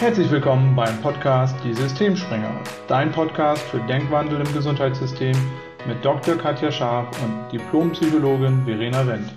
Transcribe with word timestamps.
Herzlich 0.00 0.30
willkommen 0.30 0.76
beim 0.76 1.02
Podcast 1.02 1.56
Die 1.64 1.74
Systemspringer, 1.74 2.62
dein 2.86 3.10
Podcast 3.10 3.60
für 3.64 3.80
Denkwandel 3.80 4.38
im 4.38 4.54
Gesundheitssystem 4.54 5.34
mit 5.88 6.04
Dr. 6.04 6.36
Katja 6.36 6.70
Scharf 6.70 7.08
und 7.20 7.50
Diplompsychologin 7.50 8.64
Verena 8.64 9.04
Wendt. 9.04 9.34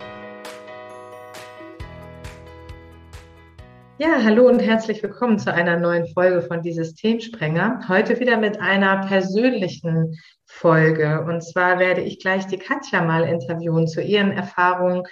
Ja, 3.98 4.22
hallo 4.24 4.48
und 4.48 4.60
herzlich 4.60 5.02
willkommen 5.02 5.40
zu 5.40 5.52
einer 5.52 5.78
neuen 5.78 6.06
Folge 6.14 6.44
von 6.44 6.62
Die 6.62 6.74
Systemsprenger. 6.74 7.80
Heute 7.88 8.20
wieder 8.20 8.38
mit 8.38 8.62
einer 8.62 9.08
persönlichen 9.08 10.16
Folge. 10.46 11.26
Und 11.28 11.42
zwar 11.42 11.80
werde 11.80 12.02
ich 12.02 12.20
gleich 12.20 12.46
die 12.46 12.60
Katja 12.60 13.02
mal 13.02 13.24
interviewen 13.24 13.88
zu 13.88 14.00
ihren 14.00 14.32
Erfahrungen 14.32 15.06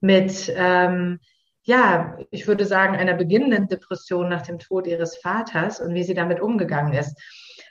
mit, 0.00 0.52
ähm, 0.56 1.18
ja, 1.64 2.16
ich 2.30 2.46
würde 2.48 2.64
sagen, 2.64 2.96
einer 2.96 3.14
beginnenden 3.14 3.68
Depression 3.68 4.28
nach 4.28 4.42
dem 4.42 4.58
Tod 4.58 4.86
ihres 4.86 5.16
Vaters 5.18 5.80
und 5.80 5.94
wie 5.94 6.02
sie 6.02 6.14
damit 6.14 6.40
umgegangen 6.40 6.92
ist. 6.92 7.16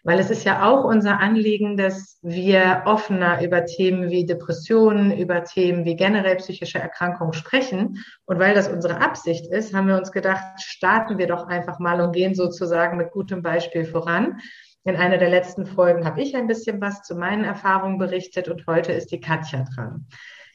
Weil 0.04 0.18
es 0.18 0.32
ist 0.32 0.45
ja 0.45 0.68
auch 0.68 0.84
unser 0.84 1.20
Anliegen, 1.20 1.77
dass 1.77 2.18
wir 2.23 2.84
offener 2.85 3.44
über 3.44 3.66
Themen 3.66 4.09
wie 4.09 4.26
Depressionen, 4.26 5.16
über 5.16 5.44
Themen 5.44 5.85
wie 5.85 5.96
generell 5.96 6.38
psychische 6.38 6.80
Erkrankungen 6.80 7.34
sprechen. 7.34 7.98
Und 8.26 8.40
weil 8.40 8.55
das 8.55 8.68
unsere 8.68 8.99
Absicht 8.99 9.46
ist, 9.52 9.76
haben 9.76 9.88
wir 9.88 9.98
uns 9.98 10.12
gedacht, 10.12 10.44
starten 10.58 11.20
wir 11.20 11.27
doch 11.27 11.48
einfach 11.48 11.77
mal 11.80 12.02
und 12.02 12.13
gehen 12.13 12.34
sozusagen 12.34 12.98
mit 12.98 13.12
gutem 13.12 13.44
Beispiel 13.44 13.85
voran. 13.85 14.40
In 14.85 14.96
einer 14.96 15.20
der 15.20 15.30
letzten 15.30 15.68
Folgen 15.68 16.05
habe 16.05 16.21
ich 16.21 16.35
ein 16.35 16.48
bisschen 16.48 16.82
was 16.82 17.04
zu 17.04 17.16
meinen 17.16 17.44
Erfahrungen 17.44 17.99
berichtet 17.99 18.48
und 18.48 18.66
heute 18.66 18.94
ist 18.94 19.12
die 19.12 19.20
Katja 19.20 19.66
dran. 19.76 20.08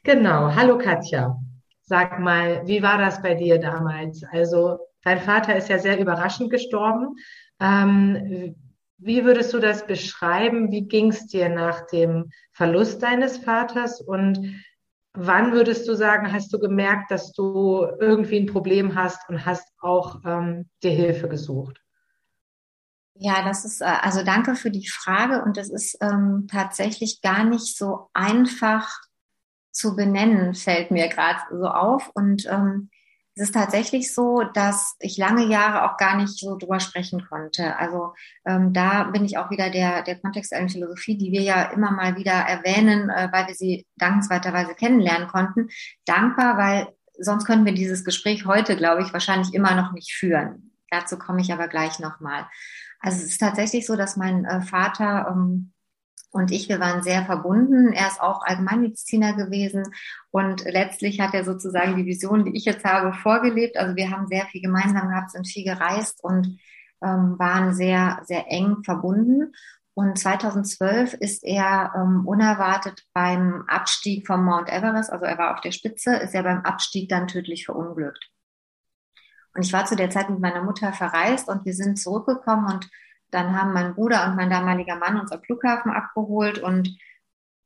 Genau. 0.02 0.56
Hallo 0.56 0.78
Katja. 0.78 1.36
Sag 1.88 2.18
mal, 2.18 2.66
wie 2.66 2.82
war 2.82 2.98
das 2.98 3.22
bei 3.22 3.34
dir 3.34 3.60
damals? 3.60 4.24
Also, 4.32 4.78
dein 5.04 5.20
Vater 5.20 5.54
ist 5.54 5.68
ja 5.68 5.78
sehr 5.78 6.00
überraschend 6.00 6.50
gestorben. 6.50 7.14
Ähm, 7.60 8.56
wie 8.98 9.24
würdest 9.24 9.54
du 9.54 9.60
das 9.60 9.86
beschreiben? 9.86 10.72
Wie 10.72 10.88
ging 10.88 11.10
es 11.10 11.28
dir 11.28 11.48
nach 11.48 11.86
dem 11.86 12.30
Verlust 12.52 13.04
deines 13.04 13.38
Vaters? 13.38 14.00
Und 14.00 14.64
wann 15.12 15.52
würdest 15.52 15.86
du 15.86 15.94
sagen, 15.94 16.32
hast 16.32 16.52
du 16.52 16.58
gemerkt, 16.58 17.12
dass 17.12 17.32
du 17.32 17.86
irgendwie 18.00 18.40
ein 18.40 18.46
Problem 18.46 18.96
hast 18.96 19.28
und 19.28 19.46
hast 19.46 19.68
auch 19.80 20.22
ähm, 20.24 20.68
dir 20.82 20.90
Hilfe 20.90 21.28
gesucht? 21.28 21.80
Ja, 23.14 23.44
das 23.44 23.64
ist, 23.64 23.80
äh, 23.80 23.84
also 23.84 24.24
danke 24.24 24.56
für 24.56 24.72
die 24.72 24.88
Frage 24.88 25.42
und 25.42 25.56
das 25.56 25.70
ist 25.70 25.96
ähm, 26.00 26.48
tatsächlich 26.50 27.22
gar 27.22 27.44
nicht 27.44 27.76
so 27.76 28.10
einfach 28.12 29.05
zu 29.76 29.94
benennen, 29.94 30.54
fällt 30.54 30.90
mir 30.90 31.08
gerade 31.08 31.40
so 31.50 31.66
auf. 31.66 32.10
Und 32.14 32.46
ähm, 32.46 32.90
es 33.34 33.48
ist 33.48 33.54
tatsächlich 33.54 34.14
so, 34.14 34.42
dass 34.54 34.96
ich 34.98 35.18
lange 35.18 35.44
Jahre 35.46 35.84
auch 35.84 35.98
gar 35.98 36.16
nicht 36.16 36.38
so 36.38 36.56
drüber 36.56 36.80
sprechen 36.80 37.26
konnte. 37.28 37.76
Also 37.76 38.14
ähm, 38.46 38.72
da 38.72 39.04
bin 39.04 39.26
ich 39.26 39.36
auch 39.36 39.50
wieder 39.50 39.68
der, 39.68 40.02
der 40.02 40.18
kontextuellen 40.18 40.70
Philosophie, 40.70 41.18
die 41.18 41.32
wir 41.32 41.42
ja 41.42 41.64
immer 41.64 41.90
mal 41.90 42.16
wieder 42.16 42.32
erwähnen, 42.32 43.10
äh, 43.10 43.28
weil 43.30 43.46
wir 43.48 43.54
sie 43.54 43.86
dankenswerterweise 43.96 44.74
kennenlernen 44.74 45.28
konnten, 45.28 45.68
dankbar, 46.06 46.56
weil 46.56 46.88
sonst 47.18 47.44
könnten 47.44 47.66
wir 47.66 47.74
dieses 47.74 48.04
Gespräch 48.04 48.46
heute, 48.46 48.74
glaube 48.74 49.02
ich, 49.02 49.12
wahrscheinlich 49.12 49.52
immer 49.52 49.74
noch 49.74 49.92
nicht 49.92 50.14
führen. 50.14 50.72
Dazu 50.90 51.18
komme 51.18 51.42
ich 51.42 51.52
aber 51.52 51.68
gleich 51.68 51.98
nochmal. 51.98 52.46
Also 53.00 53.18
es 53.18 53.32
ist 53.32 53.38
tatsächlich 53.38 53.86
so, 53.86 53.96
dass 53.96 54.16
mein 54.16 54.46
äh, 54.46 54.62
Vater 54.62 55.28
ähm, 55.30 55.72
und 56.36 56.50
ich, 56.52 56.68
wir 56.68 56.80
waren 56.80 57.02
sehr 57.02 57.24
verbunden. 57.24 57.92
Er 57.94 58.08
ist 58.08 58.20
auch 58.20 58.42
Allgemeinmediziner 58.42 59.32
gewesen 59.32 59.84
und 60.30 60.64
letztlich 60.64 61.18
hat 61.18 61.32
er 61.32 61.44
sozusagen 61.44 61.96
die 61.96 62.04
Vision, 62.04 62.44
die 62.44 62.56
ich 62.56 62.66
jetzt 62.66 62.84
habe, 62.84 63.14
vorgelebt. 63.14 63.78
Also 63.78 63.96
wir 63.96 64.10
haben 64.10 64.26
sehr 64.26 64.44
viel 64.46 64.60
gemeinsam 64.60 65.08
gehabt, 65.08 65.30
sind 65.30 65.48
viel 65.48 65.64
gereist 65.64 66.22
und 66.22 66.58
ähm, 67.02 67.38
waren 67.38 67.72
sehr, 67.72 68.20
sehr 68.24 68.52
eng 68.52 68.84
verbunden. 68.84 69.54
Und 69.94 70.18
2012 70.18 71.14
ist 71.14 71.42
er 71.42 71.94
ähm, 71.96 72.26
unerwartet 72.26 73.06
beim 73.14 73.64
Abstieg 73.66 74.26
vom 74.26 74.44
Mount 74.44 74.68
Everest, 74.68 75.10
also 75.10 75.24
er 75.24 75.38
war 75.38 75.54
auf 75.54 75.62
der 75.62 75.72
Spitze, 75.72 76.16
ist 76.16 76.34
er 76.34 76.42
beim 76.42 76.60
Abstieg 76.60 77.08
dann 77.08 77.28
tödlich 77.28 77.64
verunglückt. 77.64 78.30
Und 79.54 79.64
ich 79.64 79.72
war 79.72 79.86
zu 79.86 79.96
der 79.96 80.10
Zeit 80.10 80.28
mit 80.28 80.40
meiner 80.40 80.62
Mutter 80.62 80.92
verreist 80.92 81.48
und 81.48 81.64
wir 81.64 81.72
sind 81.72 81.98
zurückgekommen 81.98 82.66
und 82.70 82.90
dann 83.30 83.58
haben 83.58 83.72
mein 83.72 83.94
Bruder 83.94 84.26
und 84.26 84.36
mein 84.36 84.50
damaliger 84.50 84.96
Mann 84.96 85.20
uns 85.20 85.32
am 85.32 85.42
Flughafen 85.42 85.90
abgeholt 85.90 86.58
und 86.58 86.96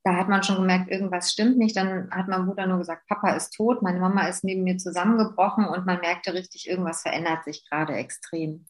da 0.03 0.17
hat 0.17 0.29
man 0.29 0.43
schon 0.43 0.57
gemerkt, 0.57 0.91
irgendwas 0.91 1.31
stimmt 1.31 1.59
nicht. 1.59 1.77
Dann 1.77 2.11
hat 2.11 2.27
mein 2.27 2.47
Bruder 2.47 2.67
nur 2.67 2.79
gesagt, 2.79 3.07
Papa 3.07 3.33
ist 3.33 3.51
tot, 3.51 3.83
meine 3.83 4.01
Mama 4.01 4.27
ist 4.29 4.45
neben 4.45 4.65
mir 4.65 4.79
zusammengebrochen 4.79 5.67
und 5.67 5.85
man 5.85 6.01
merkte 6.01 6.33
richtig, 6.33 6.69
irgendwas 6.69 7.03
verändert 7.03 7.45
sich 7.45 7.69
gerade 7.69 7.95
extrem. 7.95 8.65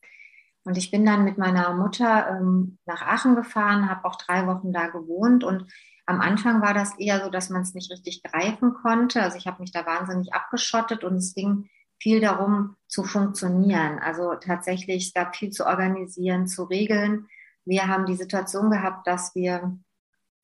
Und 0.65 0.77
ich 0.77 0.91
bin 0.91 1.07
dann 1.07 1.25
mit 1.25 1.39
meiner 1.39 1.73
Mutter 1.75 2.29
ähm, 2.31 2.79
nach 2.85 3.03
Aachen 3.03 3.37
gefahren, 3.37 3.89
habe 3.89 4.05
auch 4.05 4.17
drei 4.17 4.47
Wochen 4.47 4.73
da 4.73 4.89
gewohnt 4.89 5.45
und 5.45 5.73
am 6.07 6.21
Anfang 6.21 6.61
war 6.61 6.75
das 6.75 6.99
eher 6.99 7.23
so, 7.25 7.31
dass 7.31 7.51
man 7.51 7.63
es 7.63 7.73
nicht 7.73 7.93
richtig 7.93 8.25
greifen 8.25 8.75
konnte. 8.75 9.23
Also 9.23 9.39
ich 9.39 9.47
habe 9.47 9.61
mich 9.63 9.71
da 9.71 9.87
wahnsinnig 9.87 10.35
abgeschottet 10.35 11.05
und 11.05 11.15
es 11.15 11.35
ging 11.35 11.69
viel 12.01 12.21
darum 12.21 12.77
zu 12.89 13.05
funktionieren. 13.05 13.99
Also 13.99 14.35
tatsächlich, 14.35 15.07
es 15.07 15.15
gab 15.15 15.37
viel 15.37 15.51
zu 15.51 15.67
organisieren, 15.67 16.47
zu 16.47 16.65
regeln. 16.65 17.29
Wir 17.65 17.87
haben 17.87 18.07
die 18.07 18.17
Situation 18.17 18.71
gehabt, 18.71 19.07
dass 19.07 19.35
wir 19.35 19.79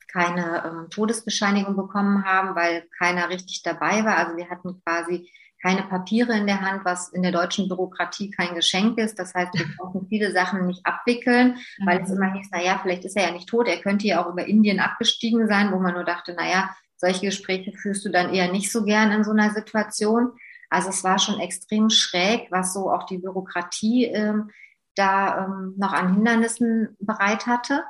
keine 0.09 0.65
ähm, 0.65 0.91
Todesbescheinigung 0.91 1.77
bekommen 1.77 2.25
haben, 2.25 2.55
weil 2.55 2.84
keiner 2.99 3.28
richtig 3.28 3.62
dabei 3.62 4.05
war. 4.05 4.16
Also 4.16 4.37
wir 4.37 4.49
hatten 4.49 4.81
quasi 4.84 5.28
keine 5.62 5.83
Papiere 5.83 6.37
in 6.37 6.47
der 6.47 6.61
Hand, 6.61 6.84
was 6.84 7.09
in 7.09 7.22
der 7.22 7.33
deutschen 7.33 7.69
Bürokratie 7.69 8.31
kein 8.31 8.55
Geschenk 8.55 8.99
ist. 8.99 9.19
Das 9.19 9.34
heißt, 9.34 9.53
wir 9.55 9.66
konnten 9.78 10.06
viele 10.09 10.33
Sachen 10.33 10.66
nicht 10.66 10.84
abwickeln, 10.87 11.56
weil 11.84 12.03
es 12.03 12.11
mhm. 12.11 12.16
immer 12.16 12.33
hieß, 12.34 12.49
na 12.53 12.62
ja, 12.62 12.78
vielleicht 12.83 13.05
ist 13.05 13.16
er 13.16 13.28
ja 13.28 13.33
nicht 13.33 13.49
tot, 13.49 13.66
er 13.66 13.78
könnte 13.78 14.06
ja 14.06 14.22
auch 14.25 14.31
über 14.31 14.47
Indien 14.47 14.78
abgestiegen 14.78 15.49
sein, 15.49 15.72
wo 15.72 15.78
man 15.78 15.95
nur 15.95 16.05
dachte, 16.05 16.34
na 16.37 16.49
ja, 16.49 16.77
solche 16.97 17.27
Gespräche 17.27 17.72
führst 17.72 18.05
du 18.05 18.11
dann 18.11 18.33
eher 18.33 18.50
nicht 18.50 18.71
so 18.71 18.84
gern 18.84 19.11
in 19.12 19.25
so 19.25 19.33
einer 19.33 19.50
Situation. 19.50 20.33
Also 20.76 20.91
es 20.91 21.03
war 21.04 21.19
schon 21.19 21.41
extrem 21.41 21.88
schräg, 21.88 22.48
was 22.50 22.75
so 22.75 22.92
auch 22.92 23.04
die 23.06 23.16
Bürokratie 23.16 24.04
ähm, 24.04 24.50
da 24.94 25.47
ähm, 25.47 25.72
noch 25.78 25.94
an 25.94 26.12
Hindernissen 26.12 26.98
bereit 27.00 27.47
hatte. 27.47 27.82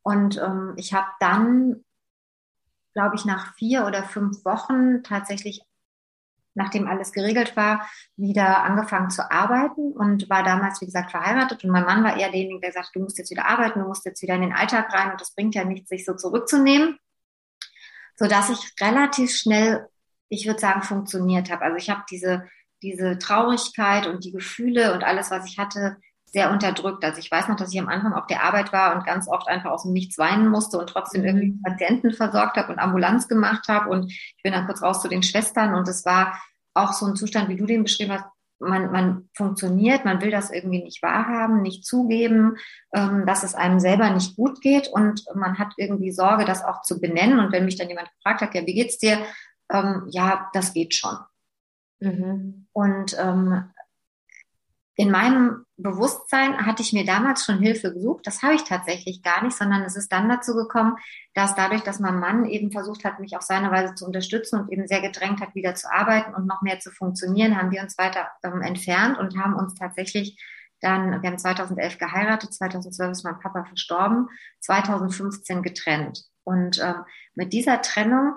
Und 0.00 0.38
ähm, 0.38 0.72
ich 0.78 0.94
habe 0.94 1.08
dann, 1.20 1.84
glaube 2.94 3.16
ich, 3.16 3.26
nach 3.26 3.54
vier 3.56 3.84
oder 3.84 4.02
fünf 4.02 4.46
Wochen 4.46 5.02
tatsächlich, 5.02 5.60
nachdem 6.54 6.88
alles 6.88 7.12
geregelt 7.12 7.54
war, 7.54 7.86
wieder 8.16 8.62
angefangen 8.62 9.10
zu 9.10 9.30
arbeiten 9.30 9.92
und 9.92 10.30
war 10.30 10.42
damals, 10.42 10.80
wie 10.80 10.86
gesagt, 10.86 11.10
verheiratet. 11.10 11.64
Und 11.64 11.70
mein 11.70 11.84
Mann 11.84 12.02
war 12.02 12.16
eher 12.16 12.30
derjenige, 12.30 12.60
der 12.60 12.72
sagt, 12.72 12.92
du 12.94 13.00
musst 13.00 13.18
jetzt 13.18 13.30
wieder 13.30 13.44
arbeiten, 13.44 13.80
du 13.80 13.86
musst 13.86 14.06
jetzt 14.06 14.22
wieder 14.22 14.36
in 14.36 14.40
den 14.40 14.54
Alltag 14.54 14.90
rein 14.90 15.10
und 15.10 15.20
das 15.20 15.34
bringt 15.34 15.54
ja 15.54 15.64
nichts, 15.64 15.90
sich 15.90 16.06
so 16.06 16.14
zurückzunehmen. 16.14 16.98
So 18.14 18.26
dass 18.26 18.48
ich 18.48 18.72
relativ 18.80 19.36
schnell 19.36 19.90
ich 20.28 20.46
würde 20.46 20.60
sagen, 20.60 20.82
funktioniert 20.82 21.50
habe. 21.50 21.62
Also 21.62 21.76
ich 21.76 21.90
habe 21.90 22.02
diese, 22.10 22.44
diese 22.82 23.18
Traurigkeit 23.18 24.06
und 24.06 24.24
die 24.24 24.32
Gefühle 24.32 24.92
und 24.94 25.04
alles, 25.04 25.30
was 25.30 25.46
ich 25.46 25.58
hatte, 25.58 25.96
sehr 26.36 26.50
unterdrückt. 26.50 27.04
Also 27.04 27.18
ich 27.18 27.30
weiß 27.30 27.48
noch, 27.48 27.56
dass 27.56 27.72
ich 27.72 27.80
am 27.80 27.88
Anfang 27.88 28.12
auf 28.12 28.26
der 28.26 28.42
Arbeit 28.42 28.72
war 28.72 28.94
und 28.94 29.06
ganz 29.06 29.28
oft 29.28 29.48
einfach 29.48 29.70
aus 29.70 29.84
dem 29.84 29.92
Nichts 29.92 30.18
weinen 30.18 30.48
musste 30.48 30.78
und 30.78 30.88
trotzdem 30.88 31.22
mhm. 31.22 31.26
irgendwie 31.28 31.60
Patienten 31.64 32.12
versorgt 32.12 32.56
habe 32.56 32.72
und 32.72 32.78
Ambulanz 32.78 33.28
gemacht 33.28 33.68
habe. 33.68 33.88
Und 33.88 34.10
ich 34.10 34.42
bin 34.42 34.52
dann 34.52 34.66
kurz 34.66 34.82
raus 34.82 35.00
zu 35.00 35.08
den 35.08 35.22
Schwestern 35.22 35.74
und 35.74 35.88
es 35.88 36.04
war 36.04 36.38
auch 36.74 36.92
so 36.92 37.06
ein 37.06 37.16
Zustand, 37.16 37.48
wie 37.48 37.56
du 37.56 37.64
den 37.64 37.84
beschrieben 37.84 38.12
hast. 38.12 38.24
Man, 38.58 38.90
man 38.90 39.28
funktioniert, 39.34 40.06
man 40.06 40.22
will 40.22 40.30
das 40.30 40.50
irgendwie 40.50 40.82
nicht 40.82 41.02
wahrhaben, 41.02 41.60
nicht 41.60 41.84
zugeben, 41.84 42.56
ähm, 42.94 43.26
dass 43.26 43.42
es 43.42 43.54
einem 43.54 43.80
selber 43.80 44.08
nicht 44.10 44.34
gut 44.34 44.62
geht 44.62 44.88
und 44.88 45.24
man 45.34 45.58
hat 45.58 45.74
irgendwie 45.76 46.10
Sorge, 46.10 46.46
das 46.46 46.64
auch 46.64 46.80
zu 46.80 46.98
benennen. 46.98 47.38
Und 47.38 47.52
wenn 47.52 47.66
mich 47.66 47.76
dann 47.76 47.88
jemand 47.88 48.10
gefragt 48.12 48.40
hat, 48.40 48.54
ja, 48.54 48.66
wie 48.66 48.74
geht's 48.74 48.96
dir? 48.96 49.18
Ähm, 49.70 50.06
ja, 50.10 50.50
das 50.52 50.72
geht 50.72 50.94
schon. 50.94 51.16
Mhm. 52.00 52.66
Und 52.72 53.16
ähm, 53.18 53.70
in 54.98 55.10
meinem 55.10 55.66
Bewusstsein 55.76 56.64
hatte 56.64 56.80
ich 56.82 56.94
mir 56.94 57.04
damals 57.04 57.44
schon 57.44 57.58
Hilfe 57.58 57.92
gesucht. 57.92 58.26
Das 58.26 58.42
habe 58.42 58.54
ich 58.54 58.64
tatsächlich 58.64 59.22
gar 59.22 59.44
nicht, 59.44 59.54
sondern 59.54 59.82
es 59.82 59.94
ist 59.94 60.10
dann 60.10 60.26
dazu 60.28 60.54
gekommen, 60.54 60.96
dass 61.34 61.54
dadurch, 61.54 61.82
dass 61.82 62.00
mein 62.00 62.18
Mann 62.18 62.46
eben 62.46 62.72
versucht 62.72 63.04
hat, 63.04 63.20
mich 63.20 63.36
auf 63.36 63.42
seine 63.42 63.70
Weise 63.70 63.94
zu 63.94 64.06
unterstützen 64.06 64.60
und 64.60 64.72
eben 64.72 64.86
sehr 64.86 65.02
gedrängt 65.02 65.42
hat, 65.42 65.54
wieder 65.54 65.74
zu 65.74 65.92
arbeiten 65.92 66.34
und 66.34 66.46
noch 66.46 66.62
mehr 66.62 66.80
zu 66.80 66.90
funktionieren, 66.90 67.58
haben 67.58 67.70
wir 67.72 67.82
uns 67.82 67.98
weiter 67.98 68.28
ähm, 68.42 68.62
entfernt 68.62 69.18
und 69.18 69.38
haben 69.38 69.54
uns 69.54 69.74
tatsächlich 69.74 70.42
dann, 70.80 71.22
wir 71.22 71.30
haben 71.30 71.38
2011 71.38 71.98
geheiratet, 71.98 72.54
2012 72.54 73.10
ist 73.10 73.24
mein 73.24 73.38
Papa 73.38 73.64
verstorben, 73.64 74.28
2015 74.60 75.62
getrennt. 75.62 76.24
Und 76.44 76.78
ähm, 76.82 77.04
mit 77.34 77.52
dieser 77.52 77.82
Trennung 77.82 78.36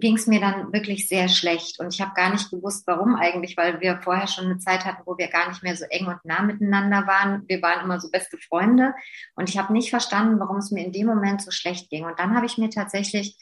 ging 0.00 0.16
es 0.16 0.26
mir 0.26 0.40
dann 0.40 0.72
wirklich 0.72 1.08
sehr 1.08 1.28
schlecht. 1.28 1.80
Und 1.80 1.92
ich 1.92 2.00
habe 2.00 2.14
gar 2.14 2.30
nicht 2.30 2.50
gewusst, 2.50 2.86
warum 2.86 3.16
eigentlich, 3.16 3.56
weil 3.56 3.80
wir 3.80 4.00
vorher 4.02 4.26
schon 4.26 4.44
eine 4.44 4.58
Zeit 4.58 4.84
hatten, 4.84 5.02
wo 5.06 5.18
wir 5.18 5.28
gar 5.28 5.48
nicht 5.48 5.62
mehr 5.62 5.76
so 5.76 5.84
eng 5.86 6.06
und 6.06 6.24
nah 6.24 6.42
miteinander 6.42 7.06
waren. 7.06 7.44
Wir 7.48 7.60
waren 7.62 7.84
immer 7.84 8.00
so 8.00 8.10
beste 8.10 8.38
Freunde. 8.38 8.94
Und 9.34 9.48
ich 9.48 9.58
habe 9.58 9.72
nicht 9.72 9.90
verstanden, 9.90 10.38
warum 10.38 10.58
es 10.58 10.70
mir 10.70 10.84
in 10.84 10.92
dem 10.92 11.06
Moment 11.06 11.42
so 11.42 11.50
schlecht 11.50 11.90
ging. 11.90 12.04
Und 12.04 12.18
dann 12.18 12.36
habe 12.36 12.46
ich 12.46 12.58
mir 12.58 12.70
tatsächlich, 12.70 13.36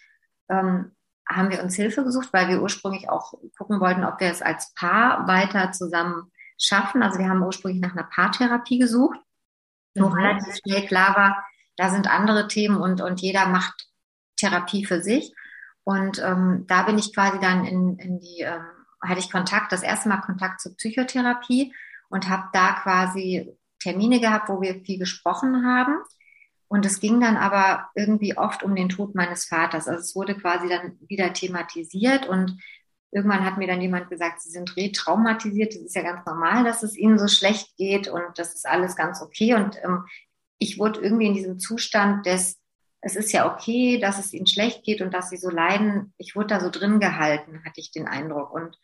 ähm, 0.49 0.93
haben 1.29 1.51
wir 1.51 1.63
uns 1.63 1.75
Hilfe 1.75 2.05
gesucht, 2.05 2.29
weil 2.33 2.49
wir 2.49 2.63
ursprünglich 2.63 3.09
auch 3.09 3.35
gucken 3.59 3.81
wollten, 3.81 4.05
ob 4.05 4.21
wir 4.21 4.31
es 4.31 4.43
als 4.43 4.73
Paar 4.75 5.27
weiter 5.27 5.73
zusammen 5.73 6.31
schaffen. 6.59 7.03
Also 7.03 7.19
wir 7.19 7.29
haben 7.29 7.43
ursprünglich 7.43 7.83
nach 7.83 7.93
einer 7.93 8.09
Paartherapie 8.09 8.79
gesucht, 8.79 9.19
wo 9.95 10.09
mhm. 10.09 10.15
relativ 10.15 10.57
schnell 10.57 10.87
klar 10.87 11.17
war, 11.17 11.45
da 11.77 11.91
sind 11.91 12.09
andere 12.09 12.49
Themen 12.49 12.79
und, 12.79 13.03
und 13.03 13.21
jeder 13.21 13.47
macht 13.49 13.89
Therapie 14.37 14.85
für 14.85 15.03
sich. 15.03 15.35
Und 15.87 16.21
ähm, 16.21 16.65
da 16.67 16.83
bin 16.83 16.99
ich 16.99 17.15
quasi 17.15 17.39
dann 17.39 17.65
in, 17.65 17.97
in 18.01 18.19
die, 18.19 18.41
ähm, 18.41 18.65
hatte 19.01 19.21
ich 19.21 19.31
Kontakt, 19.31 19.71
das 19.71 19.85
erste 19.85 20.09
Mal 20.09 20.21
Kontakt 20.21 20.61
zur 20.61 20.75
Psychotherapie 20.75 21.73
und 22.09 22.29
habe 22.29 22.49
da 22.53 22.73
quasi 22.83 23.57
Termine 23.79 24.19
gehabt, 24.19 24.49
wo 24.49 24.61
wir 24.61 24.83
viel 24.85 24.99
gesprochen 24.99 25.65
haben. 25.65 25.99
Und 26.67 26.85
es 26.85 26.99
ging 26.99 27.21
dann 27.21 27.37
aber 27.37 27.89
irgendwie 27.95 28.37
oft 28.37 28.65
um 28.65 28.75
den 28.75 28.89
Tod 28.89 29.15
meines 29.15 29.45
Vaters. 29.45 29.87
Also 29.87 30.01
es 30.01 30.17
wurde 30.17 30.37
quasi 30.37 30.69
dann 30.69 30.99
wieder 31.07 31.33
thematisiert 31.33 32.27
und 32.27 32.61
irgendwann 33.13 33.45
hat 33.45 33.57
mir 33.57 33.69
dann 33.69 33.81
jemand 33.81 34.11
gesagt, 34.11 34.41
Sie 34.41 34.51
sind 34.51 34.77
retraumatisiert. 34.77 35.73
Das 35.73 35.83
ist 35.83 35.95
ja 35.95 36.03
ganz 36.03 36.27
normal, 36.27 36.65
dass 36.65 36.83
es 36.83 36.97
Ihnen 36.97 37.21
so 37.21 37.29
schlecht 37.29 37.77
geht 37.77 38.09
und 38.09 38.25
das 38.35 38.57
ist 38.57 38.67
alles 38.67 38.97
ganz 38.97 39.23
okay. 39.23 39.55
Und 39.55 39.77
ähm, 39.85 40.05
ich 40.59 40.81
wurde 40.81 40.99
irgendwie 40.99 41.27
in 41.27 41.35
diesem 41.35 41.61
Zustand 41.61 42.27
des, 42.27 42.59
es 43.01 43.17
ist 43.17 43.33
ja 43.33 43.53
okay, 43.53 43.99
dass 43.99 44.19
es 44.19 44.33
Ihnen 44.33 44.47
schlecht 44.47 44.83
geht 44.85 45.01
und 45.01 45.13
dass 45.13 45.31
Sie 45.31 45.37
so 45.37 45.51
leiden. 45.51 46.13
Ich 46.19 46.35
wurde 46.35 46.49
da 46.49 46.61
so 46.61 46.71
drin 46.71 47.01
gehalten, 47.01 47.63
hatte 47.65 47.81
ich 47.81 47.91
den 47.91 48.09
Eindruck. 48.09 48.53
Und 48.53 48.79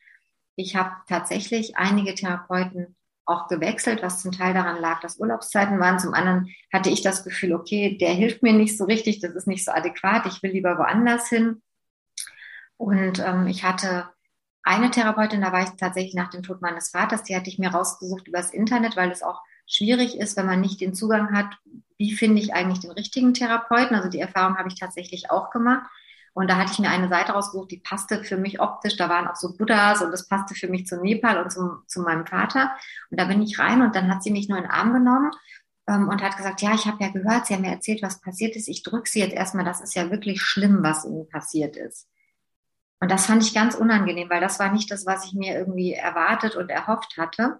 ich 0.56 0.76
habe 0.76 0.94
tatsächlich 1.09 1.76
einige 1.76 2.14
Therapeuten 2.14 2.97
auch 3.25 3.49
gewechselt, 3.49 4.03
was 4.03 4.20
zum 4.20 4.32
Teil 4.32 4.53
daran 4.53 4.81
lag, 4.81 5.00
dass 5.00 5.19
Urlaubszeiten 5.19 5.79
waren. 5.79 5.99
Zum 5.99 6.14
anderen 6.14 6.53
hatte 6.73 6.91
ich 6.91 7.03
das 7.03 7.25
Gefühl, 7.25 7.55
okay, 7.55 7.97
der 7.97 8.12
hilft 8.12 8.43
mir 8.43 8.53
nicht 8.53 8.76
so 8.76 8.85
richtig, 8.85 9.20
das 9.20 9.35
ist 9.35 9.47
nicht 9.47 9.64
so 9.64 9.73
adäquat, 9.73 10.26
ich 10.26 10.43
will 10.43 10.50
lieber 10.50 10.76
woanders 10.79 11.29
hin. 11.29 11.62
Und 12.76 13.20
ähm, 13.20 13.47
ich 13.47 13.65
hatte 13.65 14.08
eine 14.65 14.91
Therapeutin, 14.91 15.41
da 15.41 15.53
war 15.53 15.62
ich 15.62 15.70
tatsächlich 15.70 16.15
nach 16.15 16.31
dem 16.31 16.43
Tod 16.43 16.61
meines 16.62 16.91
Vaters, 16.91 17.23
die 17.23 17.35
hatte 17.37 17.49
ich 17.49 17.58
mir 17.58 17.70
rausgesucht 17.70 18.29
übers 18.29 18.50
Internet, 18.50 18.97
weil 18.97 19.11
es 19.11 19.23
auch 19.23 19.41
schwierig 19.74 20.19
ist, 20.19 20.36
wenn 20.36 20.46
man 20.46 20.60
nicht 20.60 20.80
den 20.80 20.94
Zugang 20.94 21.32
hat, 21.32 21.58
wie 21.98 22.12
finde 22.12 22.40
ich 22.42 22.54
eigentlich 22.54 22.80
den 22.80 22.90
richtigen 22.90 23.34
Therapeuten. 23.34 23.96
Also 23.96 24.08
die 24.08 24.20
Erfahrung 24.20 24.58
habe 24.58 24.69
ich 24.69 24.78
tatsächlich 24.78 25.30
auch 25.30 25.50
gemacht. 25.50 25.88
Und 26.34 26.50
da 26.50 26.56
hatte 26.56 26.72
ich 26.72 26.78
mir 26.78 26.88
eine 26.88 27.08
Seite 27.08 27.32
rausgesucht, 27.32 27.70
die 27.70 27.78
passte 27.78 28.24
für 28.24 28.38
mich 28.38 28.60
optisch. 28.60 28.96
Da 28.96 29.08
waren 29.08 29.28
auch 29.28 29.36
so 29.36 29.54
Buddhas 29.56 30.00
und 30.00 30.10
das 30.10 30.28
passte 30.28 30.54
für 30.54 30.69
mich 30.69 30.86
zu 30.86 31.00
Nepal 31.00 31.42
und 31.42 31.52
zum, 31.52 31.82
zu 31.86 32.00
meinem 32.00 32.26
Vater. 32.26 32.74
Und 33.10 33.20
da 33.20 33.26
bin 33.26 33.42
ich 33.42 33.58
rein 33.58 33.82
und 33.82 33.94
dann 33.94 34.10
hat 34.10 34.22
sie 34.22 34.30
mich 34.30 34.48
nur 34.48 34.58
in 34.58 34.64
den 34.64 34.72
Arm 34.72 34.94
genommen 34.94 35.30
ähm, 35.86 36.08
und 36.08 36.22
hat 36.22 36.36
gesagt, 36.36 36.62
ja, 36.62 36.74
ich 36.74 36.86
habe 36.86 37.02
ja 37.04 37.10
gehört, 37.10 37.46
Sie 37.46 37.54
haben 37.54 37.62
mir 37.62 37.70
erzählt, 37.70 38.02
was 38.02 38.20
passiert 38.20 38.56
ist. 38.56 38.69
Ich 38.69 38.82
drücke 38.82 39.10
Sie 39.10 39.20
jetzt 39.20 39.34
erstmal, 39.34 39.64
das 39.64 39.82
ist 39.82 39.94
ja 39.94 40.10
wirklich 40.10 40.40
schlimm, 40.40 40.82
was 40.82 41.04
Ihnen 41.04 41.28
passiert 41.28 41.76
ist. 41.76 42.08
Und 43.00 43.10
das 43.10 43.26
fand 43.26 43.42
ich 43.42 43.52
ganz 43.52 43.74
unangenehm, 43.74 44.30
weil 44.30 44.40
das 44.40 44.58
war 44.58 44.72
nicht 44.72 44.90
das, 44.90 45.04
was 45.06 45.26
ich 45.26 45.34
mir 45.34 45.54
irgendwie 45.54 45.92
erwartet 45.92 46.56
und 46.56 46.70
erhofft 46.70 47.16
hatte. 47.19 47.58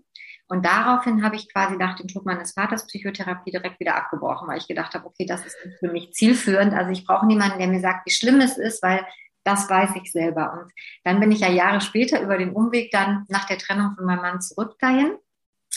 Und 0.53 0.67
daraufhin 0.67 1.25
habe 1.25 1.37
ich 1.37 1.51
quasi 1.51 1.79
nach 1.79 1.97
dem 1.97 2.09
Tod 2.09 2.27
meines 2.27 2.53
Vaters 2.53 2.87
Psychotherapie 2.87 3.53
direkt 3.53 3.81
wieder 3.81 3.97
abgebrochen, 3.97 4.47
weil 4.47 4.59
ich 4.59 4.69
gedacht 4.69 4.93
habe, 4.93 5.07
okay, 5.07 5.25
das 5.25 5.47
ist 5.47 5.57
für 5.81 5.91
mich 5.91 6.13
zielführend. 6.13 6.75
Also 6.75 6.91
ich 6.91 7.07
brauche 7.07 7.25
niemanden, 7.25 7.59
der 7.59 7.69
mir 7.69 7.81
sagt, 7.81 8.05
wie 8.05 8.13
schlimm 8.13 8.39
es 8.43 8.59
ist, 8.59 8.83
weil 8.83 9.03
das 9.45 9.71
weiß 9.71 9.93
ich 9.95 10.13
selber. 10.13 10.53
Und 10.53 10.71
dann 11.05 11.21
bin 11.21 11.33
ich 11.33 11.41
ja 11.41 11.49
Jahre 11.49 11.81
später 11.81 12.21
über 12.21 12.37
den 12.37 12.53
Umweg 12.53 12.91
dann 12.91 13.25
nach 13.31 13.47
der 13.47 13.57
Trennung 13.57 13.95
von 13.97 14.05
meinem 14.05 14.21
Mann 14.21 14.43
zurück 14.43 14.77
dahin. 14.79 15.17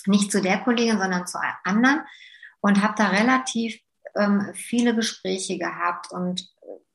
Nicht 0.07 0.29
zu 0.29 0.41
der 0.41 0.57
Kollegin, 0.57 0.97
sondern 0.97 1.25
zu 1.25 1.39
anderen. 1.63 2.01
Und 2.59 2.83
habe 2.83 2.95
da 2.97 3.07
relativ 3.07 3.79
ähm, 4.17 4.51
viele 4.55 4.93
Gespräche 4.93 5.57
gehabt 5.57 6.11
und 6.11 6.49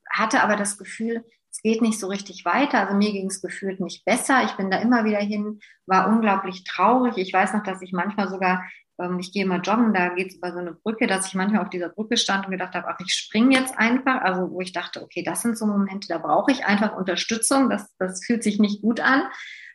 hatte 0.07 0.43
aber 0.43 0.55
das 0.55 0.77
Gefühl, 0.77 1.25
es 1.51 1.61
geht 1.61 1.81
nicht 1.81 1.99
so 1.99 2.07
richtig 2.07 2.45
weiter. 2.45 2.79
Also 2.79 2.95
mir 2.95 3.11
ging 3.11 3.27
es 3.27 3.41
gefühlt 3.41 3.81
nicht 3.81 4.05
besser. 4.05 4.43
Ich 4.45 4.53
bin 4.53 4.71
da 4.71 4.77
immer 4.77 5.03
wieder 5.03 5.19
hin, 5.19 5.59
war 5.85 6.07
unglaublich 6.07 6.63
traurig. 6.63 7.17
Ich 7.17 7.33
weiß 7.33 7.53
noch, 7.53 7.63
dass 7.63 7.81
ich 7.81 7.91
manchmal 7.91 8.29
sogar, 8.29 8.63
ähm, 8.99 9.19
ich 9.19 9.33
gehe 9.33 9.45
mal 9.45 9.59
joggen, 9.59 9.93
da 9.93 10.09
geht 10.09 10.29
es 10.29 10.35
über 10.37 10.53
so 10.53 10.59
eine 10.59 10.73
Brücke, 10.73 11.07
dass 11.07 11.27
ich 11.27 11.35
manchmal 11.35 11.61
auf 11.61 11.69
dieser 11.69 11.89
Brücke 11.89 12.15
stand 12.15 12.45
und 12.45 12.51
gedacht 12.51 12.73
habe, 12.73 12.87
ach, 12.87 12.99
ich 13.05 13.13
springe 13.13 13.53
jetzt 13.53 13.77
einfach. 13.77 14.21
Also 14.21 14.49
wo 14.49 14.61
ich 14.61 14.71
dachte, 14.71 15.03
okay, 15.03 15.23
das 15.23 15.41
sind 15.41 15.57
so 15.57 15.65
Momente, 15.65 16.07
da 16.07 16.19
brauche 16.19 16.51
ich 16.51 16.65
einfach 16.65 16.95
Unterstützung. 16.95 17.69
Das, 17.69 17.93
das 17.97 18.23
fühlt 18.23 18.43
sich 18.43 18.57
nicht 18.57 18.81
gut 18.81 19.01
an. 19.01 19.23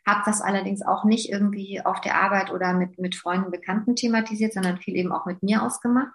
Habe 0.05 0.23
das 0.25 0.41
allerdings 0.41 0.81
auch 0.81 1.03
nicht 1.03 1.29
irgendwie 1.29 1.81
auf 1.85 2.01
der 2.01 2.15
Arbeit 2.15 2.49
oder 2.49 2.73
mit, 2.73 2.97
mit 2.97 3.13
Freunden, 3.15 3.51
Bekannten 3.51 3.95
thematisiert, 3.95 4.53
sondern 4.53 4.79
viel 4.79 4.95
eben 4.95 5.11
auch 5.11 5.25
mit 5.27 5.43
mir 5.43 5.61
ausgemacht 5.61 6.11